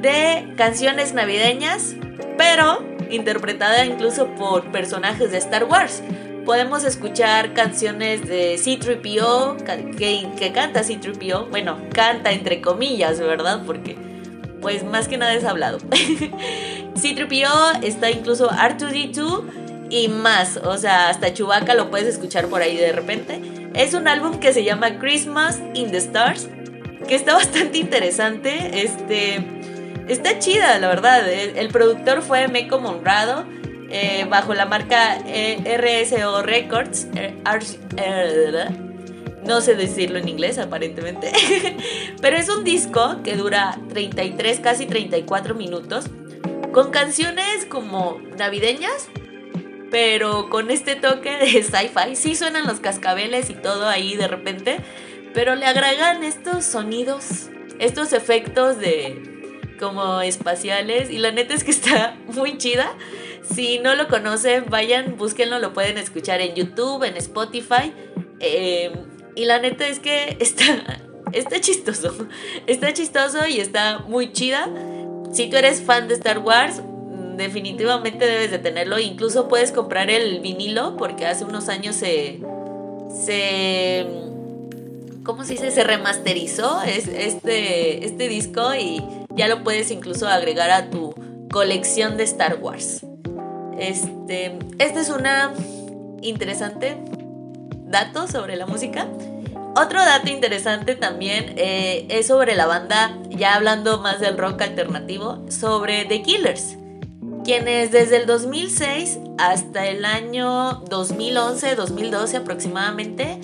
de 0.00 0.54
canciones 0.56 1.14
navideñas, 1.14 1.94
pero 2.36 2.93
interpretada 3.10 3.84
incluso 3.84 4.26
por 4.34 4.70
personajes 4.70 5.30
de 5.30 5.38
Star 5.38 5.64
Wars. 5.64 6.02
Podemos 6.44 6.84
escuchar 6.84 7.54
canciones 7.54 8.28
de 8.28 8.58
C-3PO, 8.58 9.96
que, 9.96 10.52
canta 10.52 10.82
C-3PO, 10.82 11.48
bueno, 11.48 11.78
canta 11.92 12.32
entre 12.32 12.60
comillas, 12.60 13.18
¿verdad? 13.18 13.62
Porque 13.64 13.96
pues 14.60 14.84
más 14.84 15.08
que 15.08 15.18
nada 15.18 15.34
es 15.34 15.44
hablado. 15.44 15.78
C-3PO 16.94 17.82
está 17.82 18.10
incluso 18.10 18.50
R2D2 18.50 19.42
y 19.90 20.08
más, 20.08 20.56
o 20.56 20.76
sea, 20.76 21.08
hasta 21.08 21.32
Chewbacca 21.32 21.74
lo 21.74 21.90
puedes 21.90 22.08
escuchar 22.08 22.46
por 22.46 22.62
ahí 22.62 22.76
de 22.76 22.92
repente. 22.92 23.40
Es 23.74 23.94
un 23.94 24.08
álbum 24.08 24.38
que 24.38 24.52
se 24.52 24.64
llama 24.64 24.98
Christmas 24.98 25.60
in 25.74 25.90
the 25.90 25.98
Stars, 25.98 26.48
que 27.06 27.14
está 27.14 27.34
bastante 27.34 27.78
interesante, 27.78 28.82
este, 28.84 29.44
está 30.08 30.38
chida, 30.38 30.78
la 30.78 30.88
verdad. 30.88 31.28
El, 31.30 31.68
productor 31.68 32.22
fue 32.22 32.48
Meco 32.48 32.78
Monrado. 32.78 33.44
Eh, 33.90 34.26
bajo 34.28 34.54
la 34.54 34.66
marca 34.66 35.18
eh, 35.26 35.78
RSO 35.78 36.42
Records, 36.42 37.06
eh, 37.14 37.34
no 39.44 39.60
sé 39.60 39.76
decirlo 39.76 40.18
en 40.18 40.28
inglés, 40.28 40.58
aparentemente. 40.58 41.30
Pero 42.20 42.36
es 42.36 42.48
un 42.48 42.64
disco 42.64 43.22
que 43.22 43.36
dura 43.36 43.78
33, 43.90 44.60
casi 44.60 44.86
34 44.86 45.54
minutos. 45.54 46.06
Con 46.72 46.90
canciones 46.90 47.66
como 47.68 48.20
navideñas. 48.36 49.08
Pero 49.90 50.50
con 50.50 50.70
este 50.70 50.96
toque 50.96 51.36
de 51.36 51.62
sci-fi. 51.62 52.16
Sí 52.16 52.34
suenan 52.34 52.66
los 52.66 52.80
cascabeles 52.80 53.50
y 53.50 53.54
todo 53.54 53.86
ahí 53.86 54.16
de 54.16 54.26
repente. 54.26 54.78
Pero 55.34 55.54
le 55.54 55.66
agregan 55.66 56.24
estos 56.24 56.64
sonidos. 56.64 57.50
Estos 57.78 58.12
efectos 58.12 58.78
de 58.78 59.33
como 59.78 60.20
espaciales. 60.20 61.10
Y 61.10 61.18
la 61.18 61.30
neta 61.32 61.54
es 61.54 61.64
que 61.64 61.70
está 61.70 62.16
muy 62.26 62.58
chida. 62.58 62.92
Si 63.54 63.78
no 63.78 63.94
lo 63.94 64.08
conocen, 64.08 64.64
vayan, 64.70 65.16
búsquenlo, 65.16 65.58
lo 65.58 65.72
pueden 65.72 65.98
escuchar 65.98 66.40
en 66.40 66.54
YouTube, 66.54 67.04
en 67.04 67.16
Spotify. 67.16 67.92
Eh, 68.40 68.92
y 69.36 69.44
la 69.44 69.58
neta 69.58 69.86
es 69.86 69.98
que 69.98 70.36
está, 70.40 70.64
está 71.32 71.60
chistoso. 71.60 72.14
Está 72.66 72.92
chistoso 72.92 73.46
y 73.46 73.60
está 73.60 74.00
muy 74.00 74.32
chida. 74.32 74.68
Si 75.32 75.48
tú 75.50 75.56
eres 75.56 75.82
fan 75.82 76.08
de 76.08 76.14
Star 76.14 76.38
Wars, 76.38 76.80
definitivamente 77.36 78.26
debes 78.26 78.50
de 78.50 78.58
tenerlo. 78.58 78.98
Incluso 78.98 79.48
puedes 79.48 79.72
comprar 79.72 80.10
el 80.10 80.40
vinilo 80.40 80.96
porque 80.96 81.26
hace 81.26 81.44
unos 81.44 81.68
años 81.68 81.96
se... 81.96 82.40
se 83.24 84.06
¿Cómo 85.24 85.42
se 85.44 85.54
dice? 85.54 85.70
Se 85.70 85.84
remasterizó 85.84 86.82
este, 86.82 88.04
este 88.04 88.28
disco 88.28 88.74
y 88.74 89.02
ya 89.36 89.48
lo 89.48 89.62
puedes 89.62 89.90
incluso 89.90 90.28
agregar 90.28 90.70
a 90.70 90.90
tu 90.90 91.14
colección 91.50 92.16
de 92.16 92.24
Star 92.24 92.58
Wars. 92.60 93.04
Este, 93.78 94.58
esta 94.78 95.00
es 95.00 95.08
una 95.08 95.52
interesante 96.22 96.96
datos 97.86 98.30
sobre 98.30 98.56
la 98.56 98.66
música. 98.66 99.06
Otro 99.76 100.04
dato 100.04 100.30
interesante 100.30 100.94
también 100.94 101.54
eh, 101.56 102.06
es 102.08 102.28
sobre 102.28 102.54
la 102.54 102.66
banda, 102.66 103.18
ya 103.28 103.56
hablando 103.56 104.00
más 104.00 104.20
del 104.20 104.38
rock 104.38 104.62
alternativo, 104.62 105.44
sobre 105.50 106.04
The 106.04 106.22
Killers, 106.22 106.76
quienes 107.44 107.90
desde 107.90 108.18
el 108.18 108.26
2006 108.26 109.18
hasta 109.38 109.86
el 109.86 110.04
año 110.04 110.84
2011-2012 110.84 112.36
aproximadamente, 112.36 113.40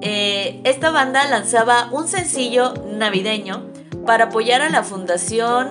eh, 0.00 0.60
esta 0.62 0.90
banda 0.90 1.28
lanzaba 1.28 1.88
un 1.90 2.06
sencillo 2.06 2.74
navideño 2.86 3.67
para 4.08 4.24
apoyar 4.24 4.62
a 4.62 4.70
la 4.70 4.84
fundación, 4.84 5.70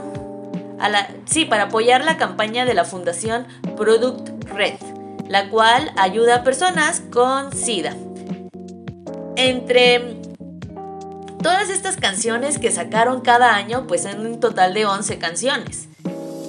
a 0.80 0.90
la, 0.90 1.10
sí, 1.26 1.46
para 1.46 1.64
apoyar 1.64 2.06
la 2.06 2.18
campaña 2.18 2.66
de 2.66 2.76
la 2.76 2.86
fundación 2.86 3.48
Product 3.76 4.44
Red 4.54 4.76
la 5.28 5.50
cual 5.50 5.92
ayuda 5.98 6.36
a 6.36 6.44
personas 6.44 7.02
con 7.12 7.52
SIDA. 7.52 7.96
Entre 9.36 10.20
todas 11.42 11.72
estas 11.72 11.98
canciones 11.98 12.60
que 12.60 12.72
sacaron 12.72 13.22
cada 13.22 13.56
año, 13.56 13.88
pues 13.88 14.06
en 14.06 14.20
un 14.20 14.40
total 14.40 14.76
de 14.76 14.86
11 14.86 15.18
canciones. 15.18 15.88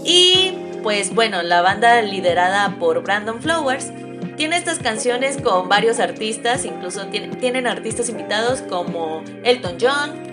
Y 0.05 0.55
pues 0.83 1.15
bueno, 1.15 1.43
la 1.43 1.63
banda 1.63 2.03
liderada 2.03 2.77
por 2.79 3.03
Brandon 3.03 3.41
Flowers 3.41 3.93
tiene 4.37 4.59
estas 4.59 4.79
canciones 4.79 5.39
con 5.41 5.71
varios 5.71 6.01
artistas, 6.01 6.67
incluso 6.67 7.07
tienen 7.07 7.67
artistas 7.67 8.11
invitados 8.11 8.61
como 8.61 9.23
Elton 9.43 9.79
John, 9.81 10.29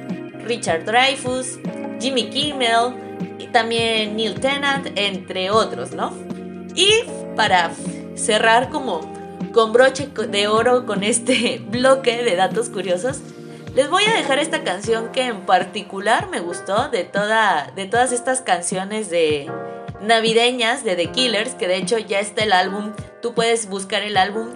Richard 0.46 0.86
Dreyfuss, 0.86 1.60
Jimmy 2.00 2.30
Kimmel 2.30 2.94
y 3.40 3.48
también 3.48 4.16
Neil 4.16 4.40
Tennant, 4.40 4.88
entre 4.96 5.50
otros, 5.50 5.92
¿no? 5.92 6.14
Y 6.76 6.90
para 7.36 7.72
cerrar 8.16 8.70
como 8.70 9.02
con 9.54 9.72
broche 9.72 10.10
de 10.30 10.48
oro 10.48 10.86
con 10.86 11.04
este 11.04 11.62
bloque 11.70 12.24
de 12.24 12.36
datos 12.36 12.70
curiosos, 12.70 13.20
les 13.74 13.90
voy 13.90 14.04
a 14.06 14.14
dejar 14.16 14.40
esta 14.40 14.64
canción 14.64 15.12
que 15.12 15.24
en 15.24 15.42
particular 15.46 16.30
me 16.30 16.40
gustó 16.40 16.90
de, 16.90 17.04
toda, 17.04 17.72
de 17.76 17.86
todas 17.86 18.12
estas 18.12 18.42
canciones 18.42 19.10
de 19.10 19.52
navideñas 20.02 20.84
de 20.84 20.96
The 20.96 21.12
Killers, 21.12 21.56
que 21.56 21.68
de 21.68 21.78
hecho 21.78 21.98
ya 21.98 22.20
está 22.20 22.44
el 22.44 22.54
álbum, 22.54 22.94
tú 23.22 23.34
puedes 23.34 23.68
buscar 23.68 24.02
el 24.04 24.16
álbum 24.16 24.50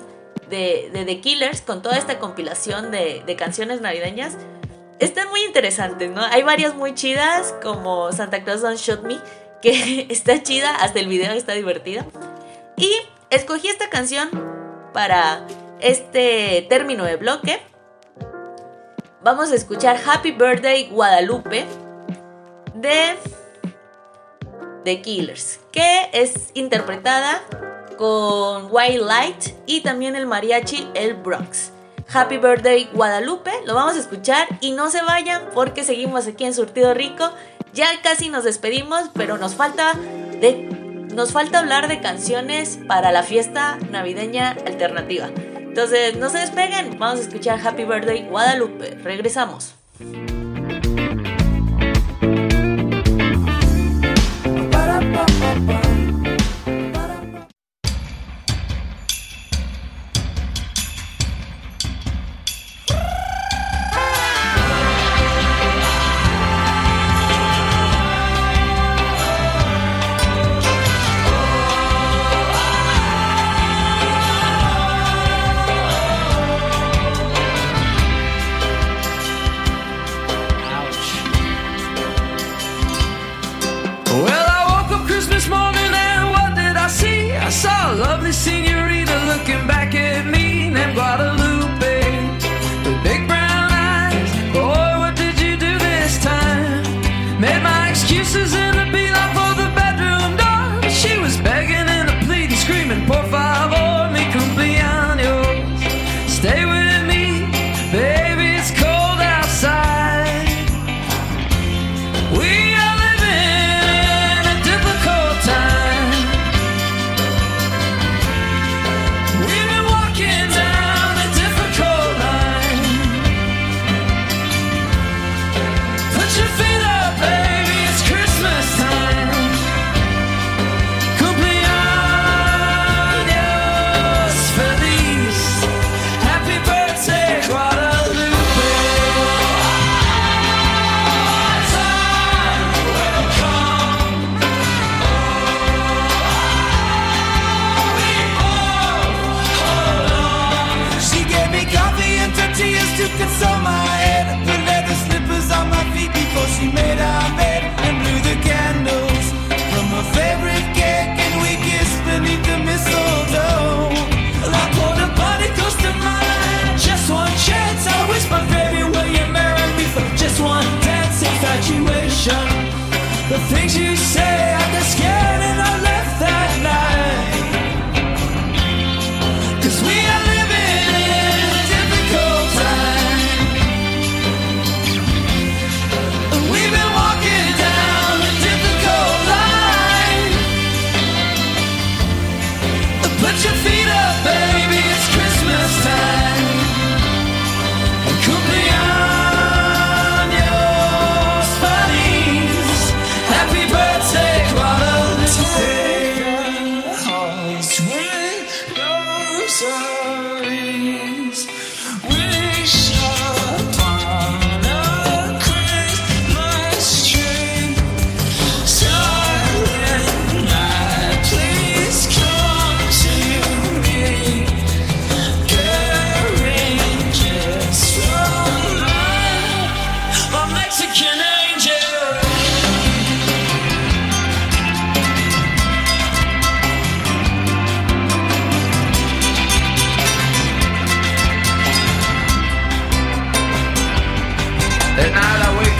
de, 0.49 0.89
The 0.93 1.19
Killers 1.19 1.61
con 1.61 1.81
toda 1.81 1.97
esta 1.97 2.19
compilación 2.19 2.91
de 2.91 3.35
canciones 3.37 3.81
navideñas. 3.81 4.37
Están 4.99 5.29
muy 5.29 5.41
interesantes, 5.43 6.11
¿no? 6.11 6.21
Hay 6.21 6.43
varias 6.43 6.75
muy 6.75 6.93
chidas, 6.93 7.55
como 7.63 8.11
Santa 8.11 8.43
Claus 8.43 8.61
Don't 8.61 8.77
Shoot 8.77 9.01
Me, 9.03 9.17
que 9.61 10.07
está 10.09 10.43
chida, 10.43 10.75
hasta 10.75 10.99
el 10.99 11.07
video 11.07 11.31
está 11.33 11.53
divertido. 11.53 12.05
Y 12.75 12.91
escogí 13.29 13.69
esta 13.69 13.89
canción 13.89 14.29
para 14.93 15.47
este 15.79 16.65
término 16.69 17.05
de 17.05 17.15
bloque. 17.15 17.61
Vamos 19.21 19.51
a 19.51 19.55
escuchar 19.55 19.97
Happy 20.05 20.31
Birthday 20.31 20.89
Guadalupe 20.89 21.65
de 22.73 23.15
The 24.83 25.01
Killers, 25.01 25.59
que 25.71 26.09
es 26.11 26.51
interpretada 26.53 27.41
con 27.97 28.67
White 28.69 28.99
Light 28.99 29.45
y 29.65 29.81
también 29.81 30.15
el 30.15 30.25
mariachi 30.25 30.89
El 30.93 31.15
Bronx. 31.15 31.71
Happy 32.11 32.37
Birthday 32.37 32.89
Guadalupe, 32.93 33.51
lo 33.65 33.75
vamos 33.75 33.95
a 33.95 33.99
escuchar 33.99 34.47
y 34.61 34.71
no 34.71 34.89
se 34.89 35.01
vayan 35.01 35.43
porque 35.53 35.83
seguimos 35.83 36.27
aquí 36.27 36.45
en 36.45 36.53
Surtido 36.53 36.93
Rico. 36.93 37.31
Ya 37.73 37.87
casi 38.01 38.29
nos 38.29 38.43
despedimos, 38.43 39.09
pero 39.13 39.37
nos 39.37 39.55
falta 39.55 39.93
de 40.39 40.67
nos 41.13 41.33
falta 41.33 41.59
hablar 41.59 41.87
de 41.87 42.01
canciones 42.01 42.79
para 42.87 43.11
la 43.11 43.23
fiesta 43.23 43.77
navideña 43.91 44.51
alternativa. 44.65 45.29
Entonces, 45.57 46.15
no 46.17 46.29
se 46.29 46.39
despeguen, 46.39 46.97
vamos 46.97 47.19
a 47.19 47.23
escuchar 47.23 47.59
Happy 47.65 47.83
Birthday 47.83 48.27
Guadalupe. 48.27 48.95
Regresamos. 49.03 49.75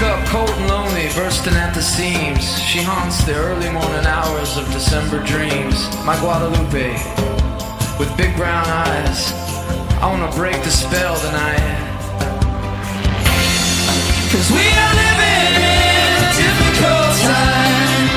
Up 0.04 0.26
cold 0.28 0.50
and 0.50 0.68
lonely, 0.68 1.08
bursting 1.16 1.56
at 1.56 1.74
the 1.74 1.82
seams. 1.82 2.62
She 2.62 2.82
haunts 2.82 3.24
the 3.24 3.34
early 3.36 3.70
morning 3.70 4.06
hours 4.06 4.56
of 4.56 4.66
December 4.72 5.20
dreams. 5.24 5.90
My 6.06 6.16
Guadalupe, 6.20 6.94
with 8.00 8.16
big 8.16 8.36
brown 8.36 8.66
eyes. 8.66 9.34
I 10.02 10.08
wanna 10.08 10.32
break 10.36 10.56
the 10.64 10.72
spell 10.72 11.16
tonight. 11.20 11.60
Cause 14.32 14.50
we 14.52 14.66
are 14.84 14.94
living 15.04 15.54
in 15.68 16.12
a 16.24 16.32
difficult 16.38 17.14
time. 17.28 18.08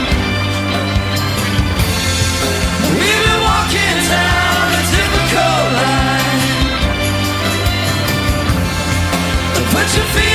We've 2.94 3.22
been 3.26 3.42
walking 3.42 3.98
down 4.12 4.66
a 4.78 4.84
difficult 4.98 5.66
line. 5.78 6.22
Put 9.72 9.88
your 9.96 10.06
feet 10.14 10.31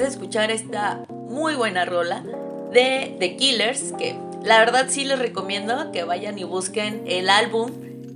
de 0.00 0.08
escuchar 0.08 0.50
esta 0.50 1.04
muy 1.08 1.54
buena 1.54 1.84
rola 1.84 2.22
de 2.72 3.16
The 3.18 3.36
Killers, 3.36 3.92
que 3.98 4.16
la 4.44 4.58
verdad 4.58 4.86
sí 4.88 5.04
les 5.04 5.18
recomiendo 5.18 5.92
que 5.92 6.04
vayan 6.04 6.38
y 6.38 6.44
busquen 6.44 7.04
el 7.06 7.30
álbum 7.30 7.70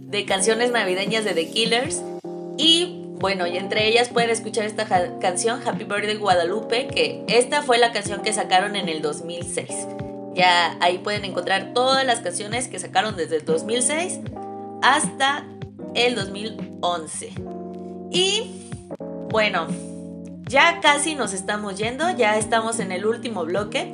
de 0.08 0.24
canciones 0.24 0.70
navideñas 0.70 1.24
de 1.24 1.34
The 1.34 1.48
Killers. 1.48 2.02
Y 2.56 3.02
bueno, 3.18 3.46
y 3.46 3.56
entre 3.56 3.88
ellas 3.88 4.08
pueden 4.08 4.30
escuchar 4.30 4.66
esta 4.66 4.86
canción 5.20 5.60
Happy 5.66 5.84
Birthday 5.84 6.16
Guadalupe, 6.16 6.88
que 6.88 7.24
esta 7.28 7.62
fue 7.62 7.78
la 7.78 7.92
canción 7.92 8.22
que 8.22 8.32
sacaron 8.32 8.76
en 8.76 8.88
el 8.88 9.02
2006. 9.02 9.68
Ya 10.34 10.76
ahí 10.80 10.98
pueden 10.98 11.24
encontrar 11.24 11.72
todas 11.72 12.04
las 12.04 12.20
canciones 12.20 12.68
que 12.68 12.78
sacaron 12.78 13.16
desde 13.16 13.36
el 13.36 13.44
2006 13.44 14.20
hasta 14.82 15.44
el 15.94 16.14
2011. 16.14 17.32
Y 18.10 18.50
bueno, 19.30 19.66
ya 20.48 20.80
casi 20.80 21.14
nos 21.14 21.32
estamos 21.32 21.76
yendo, 21.76 22.08
ya 22.16 22.36
estamos 22.36 22.78
en 22.78 22.92
el 22.92 23.04
último 23.04 23.44
bloque. 23.44 23.92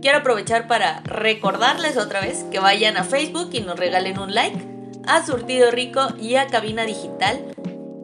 Quiero 0.00 0.18
aprovechar 0.18 0.66
para 0.66 1.00
recordarles 1.00 1.98
otra 1.98 2.20
vez 2.20 2.44
que 2.50 2.58
vayan 2.58 2.96
a 2.96 3.04
Facebook 3.04 3.50
y 3.52 3.60
nos 3.60 3.78
regalen 3.78 4.18
un 4.18 4.34
like 4.34 4.58
a 5.06 5.24
Surtido 5.24 5.70
Rico 5.70 6.00
y 6.18 6.36
a 6.36 6.46
Cabina 6.46 6.84
Digital 6.84 7.44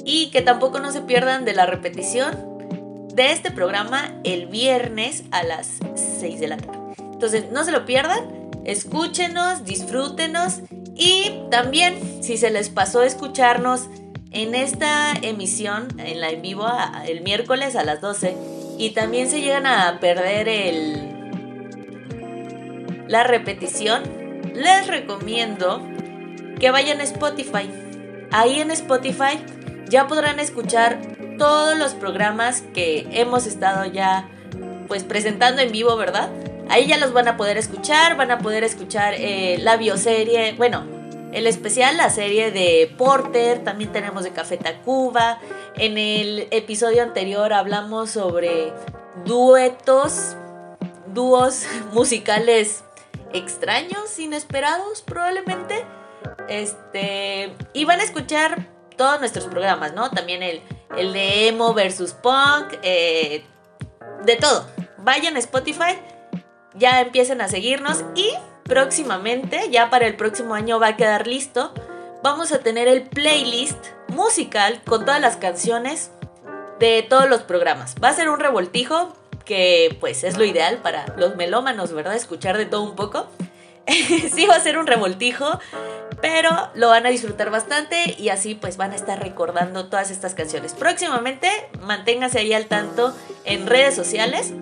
y 0.05 0.30
que 0.30 0.42
tampoco 0.42 0.78
no 0.78 0.92
se 0.92 1.01
pierdan 1.01 1.44
de 1.44 1.55
la 1.55 1.64
repetición 1.64 2.59
de 3.14 3.32
este 3.32 3.51
programa 3.51 4.12
el 4.24 4.47
viernes 4.47 5.24
a 5.30 5.42
las 5.42 5.78
6 6.20 6.38
de 6.38 6.49
la 6.49 6.59
tarde. 6.59 6.94
Entonces, 6.99 7.51
no 7.51 7.64
se 7.64 7.72
lo 7.72 7.86
pierdan, 7.86 8.51
escúchenos, 8.64 9.64
disfrútenos 9.64 10.61
y 10.94 11.40
también 11.51 12.22
si 12.22 12.36
se 12.36 12.51
les 12.51 12.68
pasó 12.68 13.03
escucharnos 13.03 13.88
en 14.31 14.55
esta 14.55 15.12
emisión, 15.22 15.89
en 15.99 16.20
la 16.20 16.31
en 16.31 16.43
vivo, 16.43 16.66
el 17.07 17.22
miércoles 17.22 17.77
a 17.77 17.85
las 17.85 18.01
12, 18.01 18.37
y 18.79 18.91
también 18.91 19.31
se 19.31 19.41
llegan 19.41 19.66
a 19.66 19.99
perder 20.01 20.49
el, 20.49 21.16
la 23.09 23.24
repetición, 23.24 24.03
les 24.55 24.87
recomiendo 24.87 25.81
que 26.59 26.70
vayan 26.70 27.01
a 27.01 27.05
Spotify. 27.05 27.70
Ahí 28.33 28.61
en 28.61 28.70
Spotify 28.70 29.39
ya 29.89 30.07
podrán 30.07 30.41
escuchar 30.41 30.99
todos 31.39 31.79
los 31.79 31.95
programas 31.95 32.62
que 32.74 33.07
hemos 33.12 33.47
estado 33.47 33.85
ya 33.87 34.29
pues 34.89 35.05
presentando 35.05 35.62
en 35.62 35.72
vivo, 35.72 35.97
¿verdad? 35.97 36.31
Ahí 36.68 36.87
ya 36.87 36.97
los 36.97 37.12
van 37.12 37.29
a 37.29 37.37
poder 37.37 37.57
escuchar, 37.57 38.16
van 38.16 38.31
a 38.31 38.39
poder 38.39 38.64
escuchar 38.64 39.14
eh, 39.16 39.59
la 39.61 39.77
bioserie, 39.77 40.55
bueno, 40.55 40.85
el 41.37 41.47
especial, 41.47 41.99
la 41.99 42.09
serie 42.09 42.51
de 42.51 42.91
Porter, 42.97 43.62
también 43.62 43.93
tenemos 43.93 44.24
de 44.24 44.32
Café 44.32 44.57
Tacuba. 44.57 45.39
En 45.74 45.99
el 45.99 46.49
episodio 46.51 47.03
anterior 47.03 47.53
hablamos 47.53 48.12
sobre 48.12 48.72
duetos, 49.26 50.34
dúos 51.09 51.66
musicales 51.93 52.84
extraños, 53.34 54.18
inesperados 54.18 55.03
probablemente. 55.03 55.84
Este, 56.49 57.53
y 57.74 57.84
van 57.84 58.01
a 58.01 58.05
escuchar 58.05 58.66
todos 58.97 59.20
nuestros 59.20 59.45
programas, 59.45 59.93
¿no? 59.93 60.11
También 60.11 60.43
el, 60.43 60.62
el 60.97 61.12
de 61.12 61.49
emo 61.49 61.74
versus 61.74 62.14
punk, 62.14 62.78
eh, 62.80 63.45
de 64.24 64.37
todo. 64.37 64.66
Vayan 64.97 65.37
a 65.37 65.41
Spotify, 65.41 65.99
ya 66.76 67.03
empiecen 67.03 67.43
a 67.43 67.49
seguirnos 67.49 68.07
y 68.14 68.32
próximamente, 68.67 69.71
ya 69.71 69.91
para 69.91 70.07
el 70.07 70.17
próximo 70.17 70.55
año 70.55 70.79
va 70.79 70.89
a 70.89 70.97
quedar 70.97 71.27
listo, 71.27 71.73
vamos 72.23 72.53
a 72.53 72.59
tener 72.59 72.89
el 72.89 73.03
playlist 73.03 73.79
musical 74.09 74.83
con 74.85 75.05
todas 75.05 75.21
las 75.21 75.37
canciones 75.37 76.11
de 76.79 77.07
todos 77.09 77.29
los 77.29 77.43
programas. 77.43 77.95
Va 78.03 78.09
a 78.09 78.14
ser 78.14 78.29
un 78.29 78.41
revoltijo 78.41 79.17
que 79.45 79.97
pues 80.01 80.25
es 80.25 80.37
lo 80.37 80.45
ideal 80.45 80.79
para 80.79 81.07
los 81.17 81.37
melómanos, 81.37 81.93
¿verdad? 81.93 82.14
Escuchar 82.14 82.59
de 82.59 82.67
todo 82.67 82.83
un 82.83 82.97
poco. 82.97 83.29
sí 83.87 84.47
va 84.47 84.57
a 84.57 84.61
ser 84.61 84.79
un 84.79 84.87
revoltijo, 84.87 85.61
pero 86.21 86.51
lo 86.75 86.89
van 86.89 87.07
a 87.07 87.11
disfrutar 87.11 87.51
bastante 87.51 88.17
y 88.19 88.31
así 88.31 88.55
pues 88.55 88.77
van 88.77 88.93
a 88.93 88.97
estar 88.97 89.23
recordando 89.23 89.87
todas 89.87 90.11
estas 90.11 90.35
canciones. 90.35 90.75
Próximamente 90.75 91.49
manténgase 91.81 92.41
ahí 92.41 92.53
al 92.53 92.67
tanto 92.67 93.14
en 93.45 93.67
redes 93.67 93.95
sociales. 93.95 94.53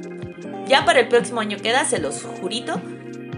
Ya 0.67 0.85
para 0.85 1.01
el 1.01 1.09
próximo 1.09 1.41
año 1.41 1.59
queda, 1.59 1.85
se 1.85 1.99
los 1.99 2.23
jurito, 2.41 2.81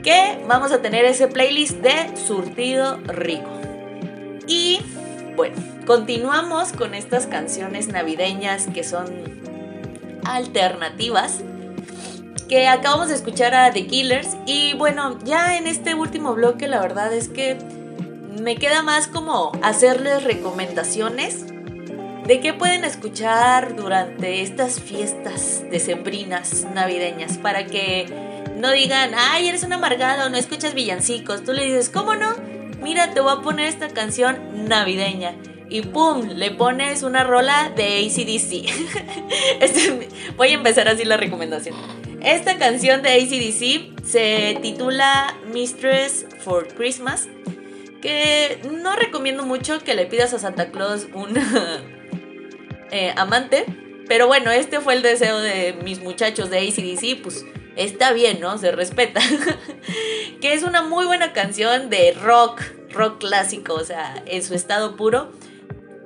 que 0.06 0.38
vamos 0.46 0.70
a 0.70 0.80
tener 0.82 1.04
ese 1.04 1.26
playlist 1.26 1.78
de 1.78 2.16
surtido 2.16 2.96
rico. 3.08 3.50
Y 4.46 4.78
bueno, 5.34 5.56
continuamos 5.84 6.70
con 6.70 6.94
estas 6.94 7.26
canciones 7.26 7.88
navideñas 7.88 8.68
que 8.72 8.84
son 8.84 9.06
alternativas 10.24 11.40
que 12.48 12.68
acabamos 12.68 13.08
de 13.08 13.16
escuchar 13.16 13.56
a 13.56 13.72
The 13.72 13.88
Killers 13.88 14.36
y 14.46 14.74
bueno, 14.74 15.18
ya 15.24 15.56
en 15.56 15.66
este 15.66 15.96
último 15.96 16.34
bloque 16.34 16.68
la 16.68 16.80
verdad 16.80 17.12
es 17.12 17.28
que 17.28 17.58
me 18.40 18.54
queda 18.54 18.82
más 18.82 19.08
como 19.08 19.50
hacerles 19.60 20.22
recomendaciones 20.22 21.46
de 22.28 22.38
qué 22.40 22.52
pueden 22.52 22.84
escuchar 22.84 23.74
durante 23.74 24.42
estas 24.42 24.80
fiestas 24.80 25.64
decembrinas 25.68 26.64
navideñas 26.72 27.38
para 27.38 27.66
que 27.66 28.35
no 28.56 28.72
digan, 28.72 29.12
ay, 29.14 29.48
eres 29.48 29.62
un 29.64 29.72
amargado, 29.74 30.30
no 30.30 30.36
escuchas 30.36 30.74
villancicos. 30.74 31.44
Tú 31.44 31.52
le 31.52 31.64
dices, 31.64 31.90
¿cómo 31.90 32.14
no? 32.14 32.34
Mira, 32.80 33.12
te 33.12 33.20
voy 33.20 33.34
a 33.36 33.42
poner 33.42 33.68
esta 33.68 33.88
canción 33.88 34.66
navideña. 34.66 35.34
Y 35.68 35.82
pum, 35.82 36.28
le 36.28 36.52
pones 36.52 37.02
una 37.02 37.24
rola 37.24 37.72
de 37.76 38.06
ACDC. 38.06 38.86
Este, 39.60 40.08
voy 40.36 40.48
a 40.48 40.54
empezar 40.54 40.88
así 40.88 41.04
la 41.04 41.16
recomendación. 41.16 41.74
Esta 42.22 42.56
canción 42.56 43.02
de 43.02 43.10
ACDC 43.10 44.04
se 44.04 44.58
titula 44.62 45.36
Mistress 45.52 46.26
for 46.40 46.68
Christmas. 46.68 47.28
Que 48.00 48.60
no 48.70 48.94
recomiendo 48.96 49.44
mucho 49.44 49.80
que 49.80 49.94
le 49.94 50.06
pidas 50.06 50.32
a 50.32 50.38
Santa 50.38 50.70
Claus 50.70 51.08
un 51.14 51.36
eh, 52.90 53.12
amante. 53.16 53.64
Pero 54.08 54.28
bueno, 54.28 54.50
este 54.50 54.80
fue 54.80 54.94
el 54.94 55.02
deseo 55.02 55.40
de 55.40 55.74
mis 55.82 56.00
muchachos 56.00 56.48
de 56.48 56.58
ACDC. 56.58 57.22
Pues 57.22 57.44
está 57.76 58.12
bien, 58.12 58.40
¿no? 58.40 58.58
Se 58.58 58.72
respeta. 58.72 59.20
que 60.40 60.52
es 60.52 60.62
una 60.62 60.82
muy 60.82 61.06
buena 61.06 61.32
canción 61.32 61.90
de 61.90 62.12
rock, 62.12 62.62
rock 62.90 63.18
clásico, 63.18 63.74
o 63.74 63.84
sea, 63.84 64.22
en 64.26 64.42
su 64.42 64.54
estado 64.54 64.96
puro. 64.96 65.30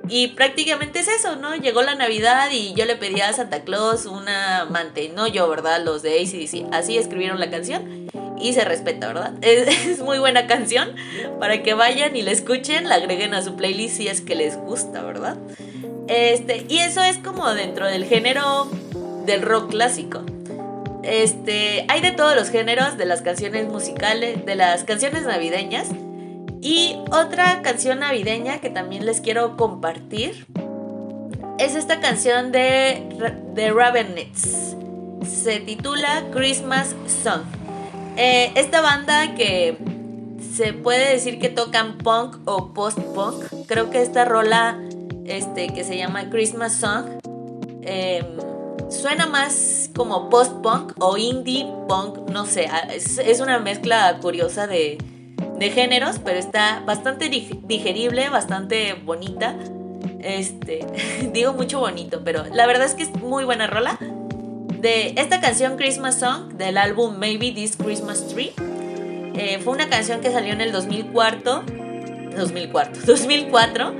Y 0.09 0.29
prácticamente 0.29 0.99
es 0.99 1.07
eso, 1.07 1.35
¿no? 1.35 1.55
Llegó 1.55 1.83
la 1.83 1.95
Navidad 1.95 2.49
y 2.51 2.73
yo 2.73 2.85
le 2.85 2.95
pedí 2.95 3.21
a 3.21 3.31
Santa 3.33 3.63
Claus 3.63 4.05
una 4.05 4.61
amante. 4.61 5.09
No 5.09 5.27
yo, 5.27 5.47
¿verdad? 5.47 5.81
Los 5.83 6.01
de 6.01 6.19
ACDC. 6.19 6.73
Así 6.73 6.97
escribieron 6.97 7.39
la 7.39 7.49
canción. 7.49 8.09
Y 8.39 8.53
se 8.53 8.65
respeta, 8.65 9.07
¿verdad? 9.07 9.33
Es, 9.41 9.99
muy 9.99 10.19
buena 10.19 10.47
canción 10.47 10.95
para 11.39 11.61
que 11.61 11.75
vayan 11.75 12.15
y 12.15 12.23
la 12.23 12.31
escuchen, 12.31 12.89
la 12.89 12.95
agreguen 12.95 13.33
a 13.33 13.41
su 13.41 13.55
playlist 13.55 13.97
si 13.97 14.07
es 14.07 14.21
que 14.21 14.35
les 14.35 14.57
gusta, 14.57 15.03
¿verdad? 15.03 15.37
Este, 16.07 16.65
y 16.67 16.79
eso 16.79 17.03
es 17.03 17.17
como 17.19 17.53
dentro 17.53 17.85
del 17.85 18.05
género 18.05 18.69
del 19.25 19.43
rock 19.43 19.69
clásico. 19.69 20.23
Este, 21.03 21.85
hay 21.87 22.01
de 22.01 22.11
todos 22.11 22.35
los 22.35 22.49
géneros, 22.49 22.97
de 22.97 23.05
las 23.05 23.21
canciones 23.21 23.67
musicales, 23.67 24.45
de 24.45 24.55
las 24.55 24.83
canciones 24.83 25.23
navideñas. 25.23 25.89
Y 26.61 26.97
otra 27.09 27.61
canción 27.63 27.99
navideña 27.99 28.59
que 28.59 28.69
también 28.69 29.05
les 29.05 29.19
quiero 29.19 29.57
compartir 29.57 30.45
es 31.57 31.75
esta 31.75 31.99
canción 31.99 32.51
de 32.51 33.03
The 33.55 33.71
Ravenets. 33.71 34.75
Se 35.27 35.59
titula 35.59 36.25
Christmas 36.31 36.95
Song. 37.23 37.41
Eh, 38.17 38.51
esta 38.55 38.81
banda 38.81 39.33
que 39.35 39.77
se 40.55 40.73
puede 40.73 41.13
decir 41.13 41.39
que 41.39 41.49
tocan 41.49 41.97
punk 41.97 42.37
o 42.45 42.73
post-punk. 42.73 43.45
Creo 43.67 43.89
que 43.89 44.01
esta 44.01 44.25
rola 44.25 44.79
este, 45.25 45.67
que 45.73 45.83
se 45.83 45.97
llama 45.97 46.29
Christmas 46.29 46.75
Song 46.75 47.05
em, 47.83 48.25
suena 48.91 49.25
más 49.25 49.89
como 49.95 50.29
post-punk 50.29 50.93
o 50.99 51.17
indie 51.17 51.65
punk, 51.87 52.29
no 52.29 52.45
sé. 52.45 52.69
es 52.95 53.39
una 53.39 53.59
mezcla 53.59 54.19
curiosa 54.21 54.67
de, 54.67 54.97
de 55.57 55.69
géneros, 55.69 56.19
pero 56.23 56.39
está 56.39 56.81
bastante 56.85 57.29
digerible, 57.29 58.29
bastante 58.29 58.93
bonita. 58.93 59.55
Este, 60.19 60.85
digo 61.33 61.53
mucho 61.53 61.79
bonito, 61.79 62.21
pero 62.23 62.45
la 62.51 62.67
verdad 62.67 62.85
es 62.85 62.95
que 62.95 63.03
es 63.03 63.13
muy 63.21 63.45
buena 63.45 63.67
rola. 63.67 63.97
De 64.79 65.13
esta 65.17 65.39
canción 65.39 65.77
Christmas 65.77 66.19
Song 66.19 66.53
del 66.53 66.77
álbum 66.77 67.17
Maybe 67.17 67.51
This 67.51 67.75
Christmas 67.75 68.27
Tree. 68.27 68.51
Eh, 69.35 69.59
fue 69.63 69.73
una 69.73 69.87
canción 69.87 70.21
que 70.21 70.31
salió 70.31 70.53
en 70.53 70.61
el 70.61 70.71
2004. 70.71 71.63
2004, 72.35 73.03
2004. 73.05 73.95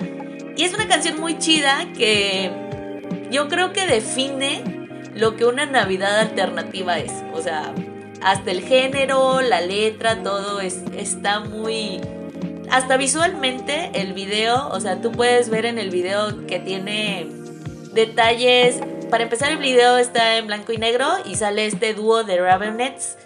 Y 0.57 0.63
es 0.63 0.73
una 0.73 0.87
canción 0.87 1.19
muy 1.19 1.37
chida 1.37 1.85
que 1.95 2.51
yo 3.29 3.47
creo 3.47 3.71
que 3.73 3.85
define 3.85 4.80
lo 5.15 5.35
que 5.35 5.45
una 5.45 5.65
Navidad 5.65 6.19
alternativa 6.19 6.99
es. 6.99 7.11
O 7.33 7.41
sea, 7.41 7.73
hasta 8.21 8.51
el 8.51 8.61
género, 8.61 9.41
la 9.41 9.61
letra, 9.61 10.21
todo 10.23 10.61
es, 10.61 10.81
está 10.95 11.39
muy... 11.39 12.01
Hasta 12.69 12.95
visualmente 12.95 13.91
el 13.95 14.13
video, 14.13 14.69
o 14.69 14.79
sea, 14.79 15.01
tú 15.01 15.11
puedes 15.11 15.49
ver 15.49 15.65
en 15.65 15.77
el 15.77 15.89
video 15.89 16.45
que 16.47 16.59
tiene 16.59 17.27
detalles. 17.93 18.79
Para 19.09 19.23
empezar 19.23 19.51
el 19.51 19.57
video 19.57 19.97
está 19.97 20.37
en 20.37 20.47
blanco 20.47 20.71
y 20.71 20.77
negro 20.77 21.07
y 21.25 21.35
sale 21.35 21.65
este 21.65 21.93
dúo 21.93 22.23
de 22.23 22.39
Ravenets. 22.39 23.17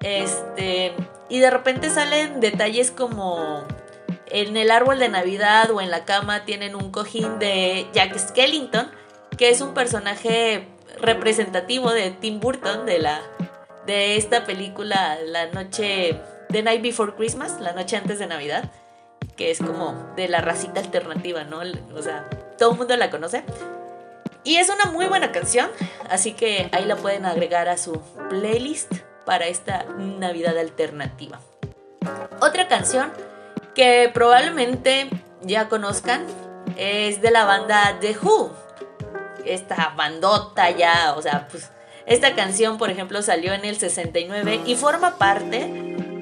Este, 0.00 0.92
y 1.28 1.40
de 1.40 1.50
repente 1.50 1.90
salen 1.90 2.38
detalles 2.38 2.92
como 2.92 3.64
en 4.30 4.56
el 4.56 4.70
árbol 4.70 5.00
de 5.00 5.08
Navidad 5.08 5.70
o 5.72 5.80
en 5.80 5.90
la 5.90 6.04
cama 6.04 6.44
tienen 6.44 6.76
un 6.76 6.92
cojín 6.92 7.40
de 7.40 7.86
Jack 7.92 8.16
Skellington, 8.16 8.88
que 9.36 9.48
es 9.48 9.60
un 9.60 9.74
personaje 9.74 10.68
representativo 11.00 11.92
de 11.92 12.10
Tim 12.10 12.40
Burton 12.40 12.86
de 12.86 12.98
la 12.98 13.20
de 13.86 14.16
esta 14.16 14.44
película 14.44 15.16
La 15.24 15.46
noche, 15.46 16.20
The 16.50 16.62
Night 16.62 16.82
Before 16.82 17.14
Christmas, 17.14 17.60
la 17.60 17.72
noche 17.72 17.96
antes 17.96 18.18
de 18.18 18.26
Navidad, 18.26 18.70
que 19.36 19.50
es 19.50 19.58
como 19.58 20.12
de 20.16 20.28
la 20.28 20.40
racita 20.40 20.80
alternativa, 20.80 21.44
¿no? 21.44 21.60
O 21.94 22.02
sea, 22.02 22.28
todo 22.58 22.72
el 22.72 22.78
mundo 22.78 22.96
la 22.96 23.10
conoce. 23.10 23.44
Y 24.42 24.56
es 24.56 24.68
una 24.68 24.86
muy 24.86 25.06
buena 25.06 25.32
canción, 25.32 25.70
así 26.08 26.32
que 26.32 26.68
ahí 26.72 26.84
la 26.84 26.96
pueden 26.96 27.26
agregar 27.26 27.68
a 27.68 27.78
su 27.78 28.00
playlist 28.28 28.92
para 29.24 29.46
esta 29.46 29.84
Navidad 29.98 30.56
alternativa. 30.56 31.40
Otra 32.40 32.68
canción 32.68 33.12
que 33.74 34.10
probablemente 34.12 35.10
ya 35.42 35.68
conozcan 35.68 36.24
es 36.76 37.20
de 37.22 37.30
la 37.30 37.44
banda 37.44 37.98
The 38.00 38.16
Who. 38.22 38.52
Esta 39.46 39.94
bandota 39.96 40.70
ya, 40.70 41.14
o 41.16 41.22
sea, 41.22 41.48
pues 41.48 41.70
esta 42.06 42.34
canción, 42.34 42.78
por 42.78 42.90
ejemplo, 42.90 43.20
salió 43.22 43.52
en 43.52 43.64
el 43.64 43.76
69 43.76 44.60
y 44.64 44.76
forma 44.76 45.18
parte 45.18 45.66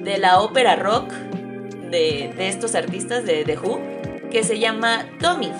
de 0.01 0.17
la 0.17 0.39
ópera 0.39 0.75
rock 0.75 1.11
de, 1.91 2.33
estos 2.47 2.75
artistas 2.75 3.25
de 3.25 3.43
The 3.43 3.57
Who, 3.57 3.79
que 4.31 4.43
se 4.43 4.59
llama 4.59 5.05
Tommy. 5.19 5.51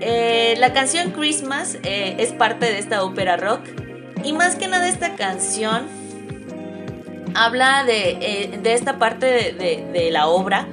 Eh, 0.00 0.54
la 0.58 0.72
canción 0.72 1.12
Christmas 1.12 1.78
eh, 1.82 2.16
es 2.18 2.32
parte 2.32 2.66
de 2.66 2.78
esta 2.78 3.02
ópera 3.02 3.36
rock 3.36 3.62
y 4.22 4.32
más 4.32 4.54
que 4.54 4.68
nada 4.68 4.88
esta 4.88 5.16
canción 5.16 5.88
habla 7.34 7.84
de, 7.84 8.10
eh, 8.20 8.60
esta 8.64 8.98
parte 8.98 9.26
de, 9.26 10.08
la 10.10 10.28
obra, 10.28 10.68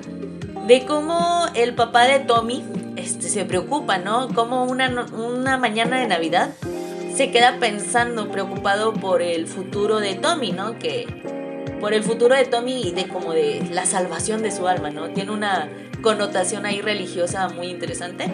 de 0.67 0.85
cómo 0.85 1.45
el 1.53 1.75
papá 1.75 2.05
de 2.05 2.19
Tommy 2.19 2.63
este, 2.95 3.29
se 3.29 3.45
preocupa, 3.45 3.97
¿no? 3.97 4.29
Como 4.33 4.65
una, 4.65 5.05
una 5.13 5.57
mañana 5.57 5.99
de 5.99 6.07
Navidad 6.07 6.51
se 7.15 7.31
queda 7.31 7.59
pensando, 7.59 8.29
preocupado 8.29 8.93
por 8.93 9.21
el 9.21 9.47
futuro 9.47 9.99
de 9.99 10.15
Tommy, 10.15 10.51
¿no? 10.51 10.77
Que 10.77 11.07
por 11.79 11.93
el 11.93 12.03
futuro 12.03 12.35
de 12.35 12.45
Tommy 12.45 12.89
y 12.89 12.91
de 12.91 13.07
como 13.07 13.33
de 13.33 13.65
la 13.71 13.85
salvación 13.85 14.41
de 14.41 14.51
su 14.51 14.67
alma, 14.67 14.89
¿no? 14.89 15.09
Tiene 15.09 15.31
una 15.31 15.69
connotación 16.01 16.65
ahí 16.65 16.81
religiosa 16.81 17.47
muy 17.49 17.67
interesante. 17.67 18.33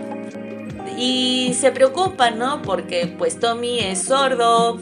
Y 0.98 1.54
se 1.60 1.72
preocupa, 1.72 2.32
¿no? 2.32 2.62
Porque 2.62 3.14
pues 3.18 3.40
Tommy 3.40 3.80
es 3.80 4.04
sordo 4.04 4.80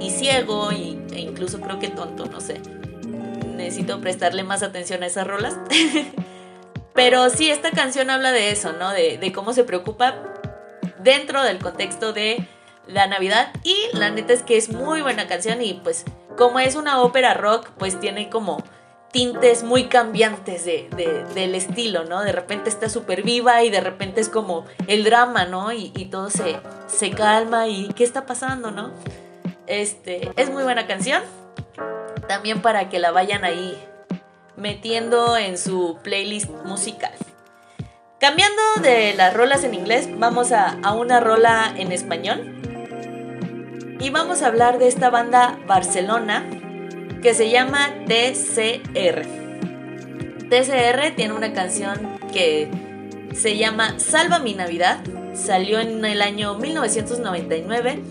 y 0.00 0.10
ciego 0.10 0.72
y, 0.72 0.98
e 1.12 1.20
incluso 1.20 1.60
creo 1.60 1.78
que 1.78 1.88
tonto, 1.88 2.26
no 2.26 2.40
sé. 2.40 2.60
Necesito 3.56 4.00
prestarle 4.00 4.42
más 4.42 4.62
atención 4.62 5.02
a 5.02 5.06
esas 5.06 5.26
rolas. 5.26 5.56
Pero 6.98 7.30
sí, 7.30 7.48
esta 7.48 7.70
canción 7.70 8.10
habla 8.10 8.32
de 8.32 8.50
eso, 8.50 8.72
¿no? 8.72 8.90
De, 8.90 9.32
cómo 9.32 9.52
se 9.52 9.62
preocupa 9.62 10.16
dentro 10.98 11.44
del 11.44 11.60
contexto 11.60 12.12
de 12.12 12.44
la 12.88 13.06
Navidad 13.06 13.52
y 13.62 13.76
la 13.92 14.10
neta 14.10 14.32
es 14.32 14.42
que 14.42 14.56
es 14.56 14.70
muy 14.70 15.00
buena 15.00 15.28
canción 15.28 15.62
y 15.62 15.74
pues 15.74 16.04
como 16.36 16.58
es 16.58 16.74
una 16.74 17.00
ópera 17.00 17.34
rock 17.34 17.68
pues 17.78 18.00
tiene 18.00 18.28
como 18.30 18.64
tintes 19.12 19.62
muy 19.62 19.84
cambiantes 19.84 20.64
de, 20.64 20.88
del 21.36 21.54
estilo, 21.54 22.04
¿no? 22.04 22.22
De 22.22 22.32
repente 22.32 22.68
está 22.68 22.88
súper 22.88 23.22
viva 23.22 23.62
y 23.62 23.70
de 23.70 23.80
repente 23.80 24.20
es 24.20 24.28
como 24.28 24.66
el 24.88 25.04
drama, 25.04 25.44
¿no? 25.44 25.70
Y, 25.70 25.90
todo 26.06 26.30
se, 26.30 26.58
se 26.88 27.12
calma 27.12 27.68
y 27.68 27.90
¿qué 27.94 28.02
está 28.02 28.26
pasando, 28.26 28.72
no? 28.72 28.90
Este, 29.68 30.32
es 30.34 30.50
muy 30.50 30.64
buena 30.64 30.88
canción. 30.88 31.22
También 32.26 32.60
para 32.60 32.88
que 32.88 32.98
la 32.98 33.12
vayan 33.12 33.44
ahí 33.44 33.78
metiendo 34.58 35.36
en 35.36 35.56
su 35.56 35.98
playlist 36.02 36.50
musical. 36.64 37.12
Cambiando 38.20 38.62
de 38.82 39.14
las 39.14 39.32
rolas 39.32 39.64
en 39.64 39.74
inglés, 39.74 40.08
vamos 40.18 40.52
a, 40.52 40.78
a 40.82 40.92
una 40.92 41.20
rola 41.20 41.72
en 41.76 41.92
español. 41.92 42.54
Y 44.00 44.10
vamos 44.10 44.42
a 44.42 44.48
hablar 44.48 44.78
de 44.78 44.88
esta 44.88 45.10
banda 45.10 45.58
Barcelona 45.66 46.44
que 47.22 47.34
se 47.34 47.50
llama 47.50 47.90
TCR. 48.06 49.22
TCR 50.48 51.14
tiene 51.14 51.34
una 51.34 51.52
canción 51.52 52.18
que 52.32 52.70
se 53.34 53.56
llama 53.56 53.98
Salva 53.98 54.38
mi 54.38 54.54
Navidad. 54.54 54.98
Salió 55.34 55.78
en 55.78 56.04
el 56.04 56.22
año 56.22 56.54
1999 56.54 58.02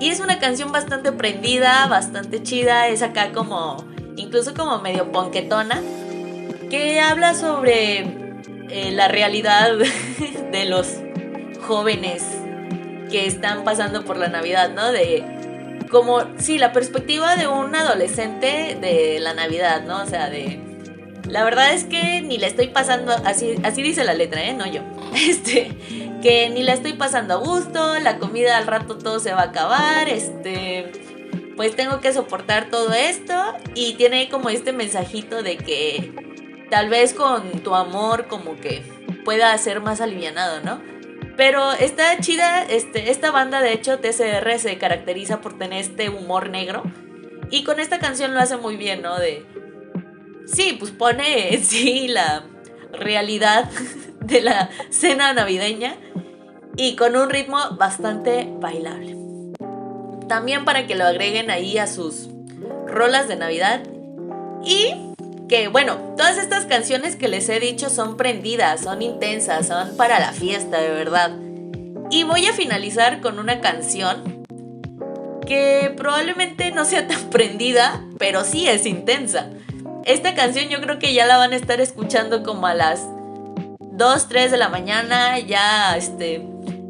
y 0.00 0.10
es 0.10 0.20
una 0.20 0.38
canción 0.38 0.72
bastante 0.72 1.12
prendida, 1.12 1.86
bastante 1.86 2.42
chida. 2.42 2.88
Es 2.88 3.02
acá 3.02 3.32
como, 3.32 3.84
incluso 4.16 4.54
como 4.54 4.80
medio 4.80 5.10
ponquetona, 5.12 5.82
que 6.70 7.00
habla 7.00 7.34
sobre 7.34 8.00
eh, 8.70 8.90
la 8.92 9.08
realidad 9.08 9.72
de 10.52 10.64
los 10.64 10.88
jóvenes 11.66 12.24
que 13.10 13.26
están 13.26 13.64
pasando 13.64 14.04
por 14.04 14.16
la 14.16 14.28
Navidad, 14.28 14.70
¿no? 14.74 14.90
De 14.90 15.24
como, 15.90 16.22
sí, 16.38 16.58
la 16.58 16.72
perspectiva 16.72 17.36
de 17.36 17.46
un 17.46 17.74
adolescente 17.74 18.76
de 18.80 19.20
la 19.20 19.34
Navidad, 19.34 19.84
¿no? 19.86 20.02
O 20.02 20.06
sea, 20.06 20.28
de... 20.28 20.60
La 21.28 21.44
verdad 21.44 21.72
es 21.72 21.84
que 21.84 22.20
ni 22.20 22.36
la 22.36 22.48
estoy 22.48 22.66
pasando, 22.68 23.12
así, 23.24 23.54
así 23.62 23.82
dice 23.82 24.04
la 24.04 24.12
letra, 24.12 24.44
¿eh? 24.44 24.54
No 24.54 24.66
yo. 24.66 24.82
Este, 25.14 25.70
que 26.20 26.50
ni 26.50 26.64
la 26.64 26.72
estoy 26.72 26.94
pasando 26.94 27.34
a 27.34 27.36
gusto, 27.36 28.00
la 28.00 28.18
comida 28.18 28.56
al 28.56 28.66
rato 28.66 28.98
todo 28.98 29.20
se 29.20 29.32
va 29.32 29.42
a 29.42 29.44
acabar, 29.44 30.08
este, 30.08 30.90
pues 31.56 31.76
tengo 31.76 32.00
que 32.00 32.12
soportar 32.12 32.70
todo 32.70 32.92
esto 32.92 33.34
y 33.74 33.94
tiene 33.94 34.28
como 34.28 34.48
este 34.48 34.72
mensajito 34.72 35.42
de 35.42 35.56
que 35.56 36.12
tal 36.70 36.88
vez 36.88 37.14
con 37.14 37.60
tu 37.60 37.74
amor 37.74 38.26
como 38.26 38.56
que 38.56 38.82
pueda 39.24 39.56
ser 39.58 39.80
más 39.80 40.00
alivianado, 40.00 40.60
¿no? 40.62 40.80
Pero 41.36 41.72
está 41.72 42.18
chida, 42.20 42.62
este, 42.62 43.10
esta 43.10 43.30
banda 43.30 43.60
de 43.60 43.72
hecho, 43.72 43.98
TCR, 43.98 44.58
se 44.58 44.78
caracteriza 44.78 45.40
por 45.40 45.58
tener 45.58 45.80
este 45.80 46.08
humor 46.08 46.48
negro. 46.48 46.84
Y 47.50 47.64
con 47.64 47.80
esta 47.80 47.98
canción 47.98 48.34
lo 48.34 48.40
hace 48.40 48.56
muy 48.56 48.76
bien, 48.76 49.02
¿no? 49.02 49.18
De... 49.18 49.44
Sí, 50.46 50.76
pues 50.78 50.92
pone 50.92 51.56
sí 51.58 52.08
la 52.08 52.44
realidad 52.92 53.68
de 54.20 54.42
la 54.42 54.70
cena 54.90 55.32
navideña 55.32 55.96
y 56.76 56.96
con 56.96 57.16
un 57.16 57.30
ritmo 57.30 57.58
bastante 57.76 58.46
bailable. 58.60 59.23
También 60.28 60.64
para 60.64 60.86
que 60.86 60.94
lo 60.94 61.04
agreguen 61.04 61.50
ahí 61.50 61.78
a 61.78 61.86
sus 61.86 62.28
rolas 62.86 63.28
de 63.28 63.36
Navidad. 63.36 63.82
Y 64.64 64.94
que 65.48 65.68
bueno, 65.68 65.96
todas 66.16 66.38
estas 66.38 66.66
canciones 66.66 67.16
que 67.16 67.28
les 67.28 67.48
he 67.48 67.60
dicho 67.60 67.90
son 67.90 68.16
prendidas, 68.16 68.80
son 68.82 69.02
intensas, 69.02 69.66
son 69.66 69.96
para 69.96 70.18
la 70.20 70.32
fiesta, 70.32 70.80
de 70.80 70.90
verdad. 70.90 71.32
Y 72.10 72.24
voy 72.24 72.46
a 72.46 72.52
finalizar 72.52 73.20
con 73.20 73.38
una 73.38 73.60
canción 73.60 74.44
que 75.46 75.92
probablemente 75.96 76.70
no 76.70 76.84
sea 76.84 77.06
tan 77.06 77.20
prendida, 77.30 78.02
pero 78.18 78.44
sí 78.44 78.68
es 78.68 78.86
intensa. 78.86 79.50
Esta 80.04 80.34
canción 80.34 80.68
yo 80.68 80.80
creo 80.80 80.98
que 80.98 81.14
ya 81.14 81.26
la 81.26 81.36
van 81.36 81.52
a 81.52 81.56
estar 81.56 81.80
escuchando 81.80 82.42
como 82.42 82.66
a 82.66 82.74
las 82.74 83.06
2, 83.80 84.28
3 84.28 84.50
de 84.50 84.56
la 84.58 84.68
mañana, 84.68 85.38
ya 85.38 85.96
este, 85.96 86.46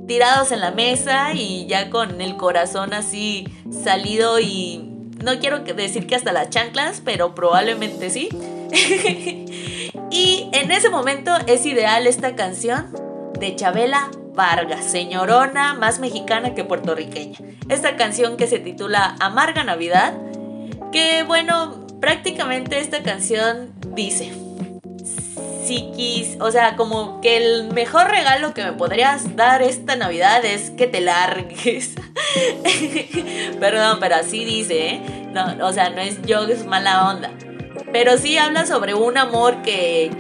tirados 0.07 0.53
en 0.53 0.61
la 0.61 0.71
mesa 0.71 1.33
y 1.35 1.67
ya 1.67 1.91
con 1.91 2.21
el 2.21 2.37
corazón 2.37 2.93
así 2.93 3.49
salido 3.85 4.39
y 4.41 4.91
no 5.23 5.39
quiero 5.39 5.61
decir 5.61 6.07
que 6.07 6.15
hasta 6.15 6.33
las 6.33 6.51
chanclas, 6.51 7.01
pero 7.05 7.35
probablemente 7.35 8.11
sí. 8.11 8.29
y 10.11 10.49
en 10.53 10.71
ese 10.71 10.91
momento 10.91 11.33
es 11.47 11.65
ideal 11.67 12.07
esta 12.07 12.35
canción 12.35 12.93
de 13.39 13.57
Chabela 13.57 14.11
Vargas, 14.35 14.85
señorona 14.85 15.75
más 15.75 16.01
mexicana 16.01 16.55
que 16.55 16.65
puertorriqueña. 16.65 17.39
Esta 17.69 17.97
canción 17.97 18.37
que 18.37 18.47
se 18.47 18.59
titula 18.59 19.17
Amarga 19.21 19.65
Navidad, 19.65 20.15
que 20.93 21.23
bueno, 21.23 21.87
prácticamente 22.01 22.79
esta 22.81 23.03
canción 23.03 23.73
dice, 23.95 24.33
si 25.67 26.37
o 26.41 26.51
sea, 26.51 26.77
como 26.77 27.21
que 27.21 27.37
el 27.37 27.73
mejor 27.73 28.11
regalo 28.11 28.55
que 28.55 28.65
me 28.65 28.73
podrías 28.73 29.37
dar 29.37 29.63
esta 29.63 29.97
Navidad 29.97 30.45
es 30.45 30.71
que 30.71 30.87
te 30.87 31.01
largues. 31.01 31.95
Perdón, 33.61 33.99
pero 34.01 34.17
así 34.17 34.45
dice, 34.45 34.89
¿eh? 34.89 35.03
No, 35.33 35.67
o 35.67 35.73
sea, 35.73 35.91
no 35.91 36.01
es 36.01 36.23
yo, 36.23 36.45
es 36.45 36.67
mala 36.67 37.09
onda. 37.09 37.31
Pero 37.93 38.19
sí 38.19 38.37
habla 38.37 38.67
sobre 38.67 38.95
un 38.95 39.17
amor 39.19 39.63
que 39.63 40.11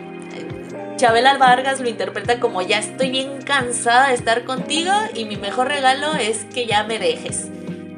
Chabela 0.96 1.36
Vargas 1.38 1.80
lo 1.80 1.88
interpreta 1.88 2.40
como 2.40 2.62
ya 2.62 2.78
estoy 2.78 3.10
bien 3.10 3.42
cansada 3.42 4.08
de 4.08 4.14
estar 4.14 4.44
contigo 4.44 4.92
y 5.14 5.24
mi 5.24 5.36
mejor 5.36 5.68
regalo 5.68 6.14
es 6.14 6.44
que 6.46 6.66
ya 6.66 6.84
me 6.84 6.98
dejes 6.98 7.48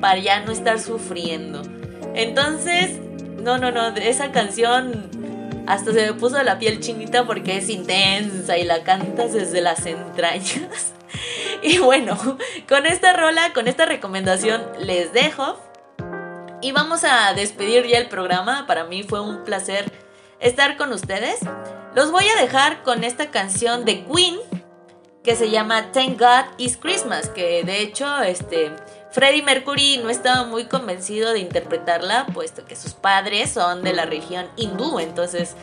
para 0.00 0.18
ya 0.18 0.40
no 0.40 0.52
estar 0.52 0.80
sufriendo. 0.80 1.62
Entonces, 2.14 2.98
no, 3.42 3.58
no, 3.58 3.70
no, 3.70 3.88
esa 3.96 4.32
canción 4.32 5.10
hasta 5.66 5.92
se 5.92 6.06
me 6.06 6.14
puso 6.14 6.42
la 6.42 6.58
piel 6.58 6.80
chinita 6.80 7.26
porque 7.26 7.58
es 7.58 7.68
intensa 7.68 8.56
y 8.56 8.64
la 8.64 8.82
cantas 8.82 9.32
desde 9.32 9.60
las 9.60 9.84
entrañas. 9.86 10.92
Y 11.62 11.78
bueno, 11.78 12.18
con 12.68 12.84
esta 12.84 13.14
rola, 13.14 13.52
con 13.54 13.66
esta 13.66 13.86
recomendación 13.86 14.62
les 14.78 15.12
dejo. 15.12 15.58
Y 16.60 16.72
vamos 16.72 17.02
a 17.04 17.32
despedir 17.32 17.86
ya 17.86 17.98
el 17.98 18.08
programa. 18.08 18.66
Para 18.66 18.84
mí 18.84 19.02
fue 19.02 19.20
un 19.20 19.42
placer 19.42 19.90
estar 20.38 20.76
con 20.76 20.92
ustedes. 20.92 21.40
Los 21.94 22.12
voy 22.12 22.26
a 22.28 22.40
dejar 22.40 22.82
con 22.82 23.04
esta 23.04 23.30
canción 23.30 23.84
de 23.84 24.04
Queen 24.04 24.36
que 25.24 25.34
se 25.34 25.50
llama 25.50 25.90
Thank 25.92 26.20
God 26.20 26.44
Is 26.58 26.76
Christmas, 26.76 27.30
que 27.30 27.64
de 27.64 27.80
hecho 27.80 28.22
este 28.22 28.70
Freddie 29.10 29.42
Mercury 29.42 29.98
no 29.98 30.10
estaba 30.10 30.44
muy 30.44 30.64
convencido 30.64 31.32
de 31.32 31.40
interpretarla, 31.40 32.26
puesto 32.34 32.64
que 32.64 32.76
sus 32.76 32.92
padres 32.94 33.50
son 33.50 33.82
de 33.82 33.92
la 33.92 34.04
región 34.04 34.46
hindú. 34.56 34.98
Entonces, 34.98 35.54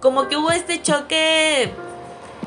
como 0.00 0.28
que 0.28 0.36
hubo 0.36 0.50
este 0.50 0.80
choque 0.80 1.72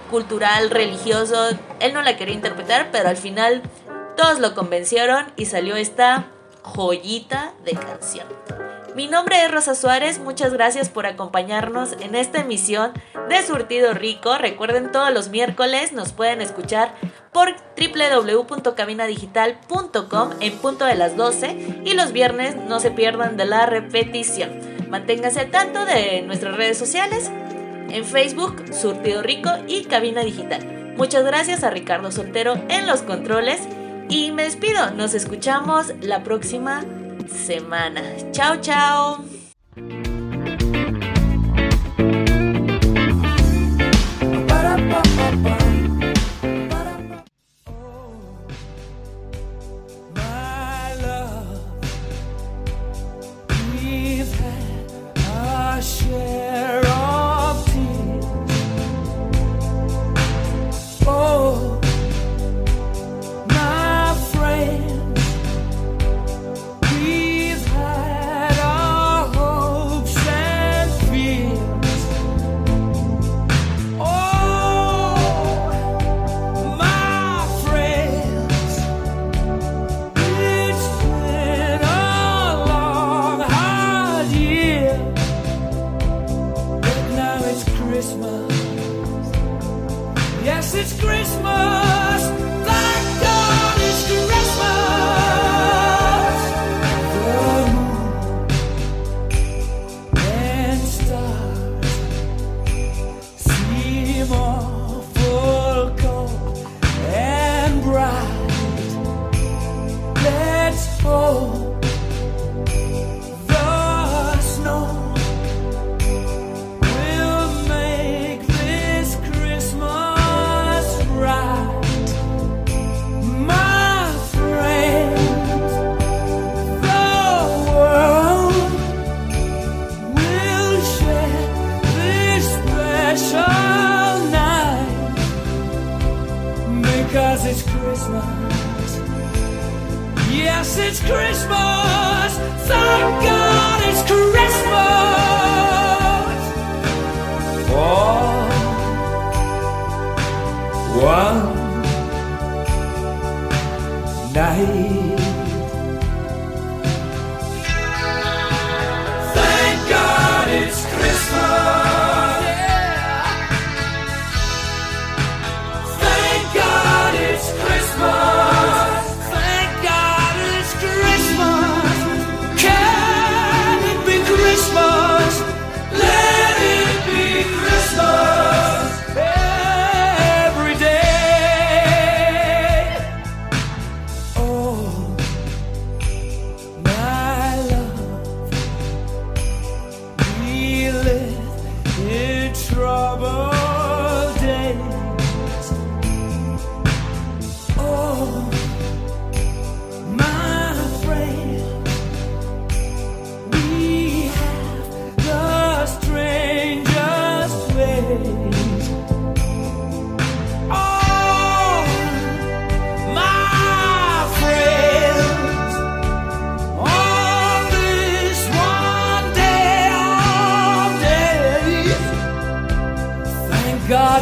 cultural, 0.10 0.70
religioso. 0.70 1.50
Él 1.80 1.94
no 1.94 2.02
la 2.02 2.18
quería 2.18 2.36
interpretar, 2.36 2.90
pero 2.92 3.10
al 3.10 3.18
final 3.18 3.64
todos 4.16 4.40
lo 4.40 4.54
convencieron 4.54 5.26
y 5.36 5.46
salió 5.46 5.76
esta 5.76 6.28
joyita 6.62 7.54
de 7.66 7.74
canción. 7.74 8.28
Mi 8.96 9.08
nombre 9.08 9.44
es 9.44 9.50
Rosa 9.50 9.74
Suárez, 9.74 10.20
muchas 10.20 10.54
gracias 10.54 10.90
por 10.90 11.08
acompañarnos 11.08 11.94
en 12.00 12.14
esta 12.14 12.42
emisión 12.42 12.92
de 13.28 13.42
Surtido 13.42 13.96
Rico. 13.96 14.38
Recuerden 14.38 14.92
todos 14.92 15.12
los 15.12 15.30
miércoles 15.30 15.94
nos 15.94 16.14
pueden 16.14 16.42
escuchar 16.42 16.94
por 17.32 17.56
www.cabinadigital.com 17.76 20.30
en 20.40 20.58
punto 20.60 20.86
de 20.86 20.94
las 20.94 21.18
12 21.18 21.82
y 21.86 21.94
los 21.94 22.12
viernes 22.12 22.56
no 22.56 22.80
se 22.80 22.92
pierdan 22.92 23.36
de 23.36 23.46
la 23.46 23.66
repetición. 23.66 24.60
Manténganse 24.90 25.40
al 25.40 25.50
tanto 25.50 25.86
de 25.86 26.22
nuestras 26.22 26.56
redes 26.56 26.78
sociales 26.78 27.32
en 27.90 28.06
Facebook, 28.06 28.64
Surtido 28.72 29.24
Rico 29.24 29.50
y 29.68 29.86
Cabina 29.86 30.22
Digital. 30.22 30.94
Muchas 30.98 31.26
gracias 31.26 31.64
a 31.64 31.72
Ricardo 31.72 32.12
Soltero 32.12 32.54
en 32.70 32.86
los 32.86 33.02
controles 33.02 33.60
y 34.08 34.32
me 34.32 34.44
despido. 34.44 34.92
Nos 34.92 35.16
escuchamos 35.16 35.96
la 36.02 36.22
próxima 36.22 36.86
semana. 37.28 38.02
Chao, 38.32 38.58
chao. 38.58 39.43
Right. 107.94 108.43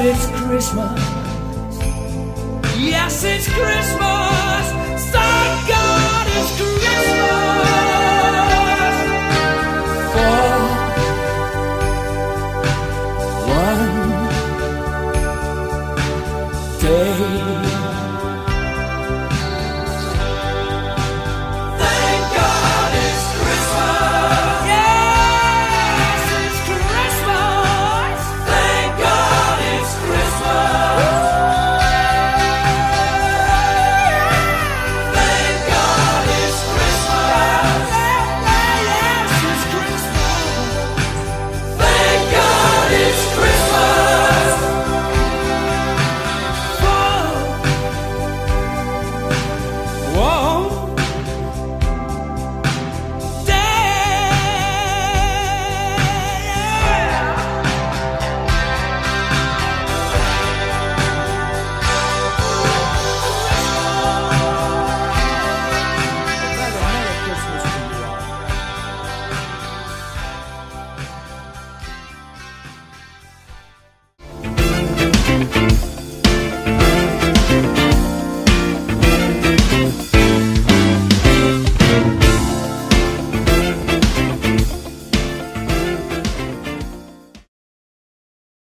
It's 0.04 0.26
Christmas. 0.42 1.00
Yes, 2.78 3.24
it's 3.24 3.48
Christmas. 3.54 4.01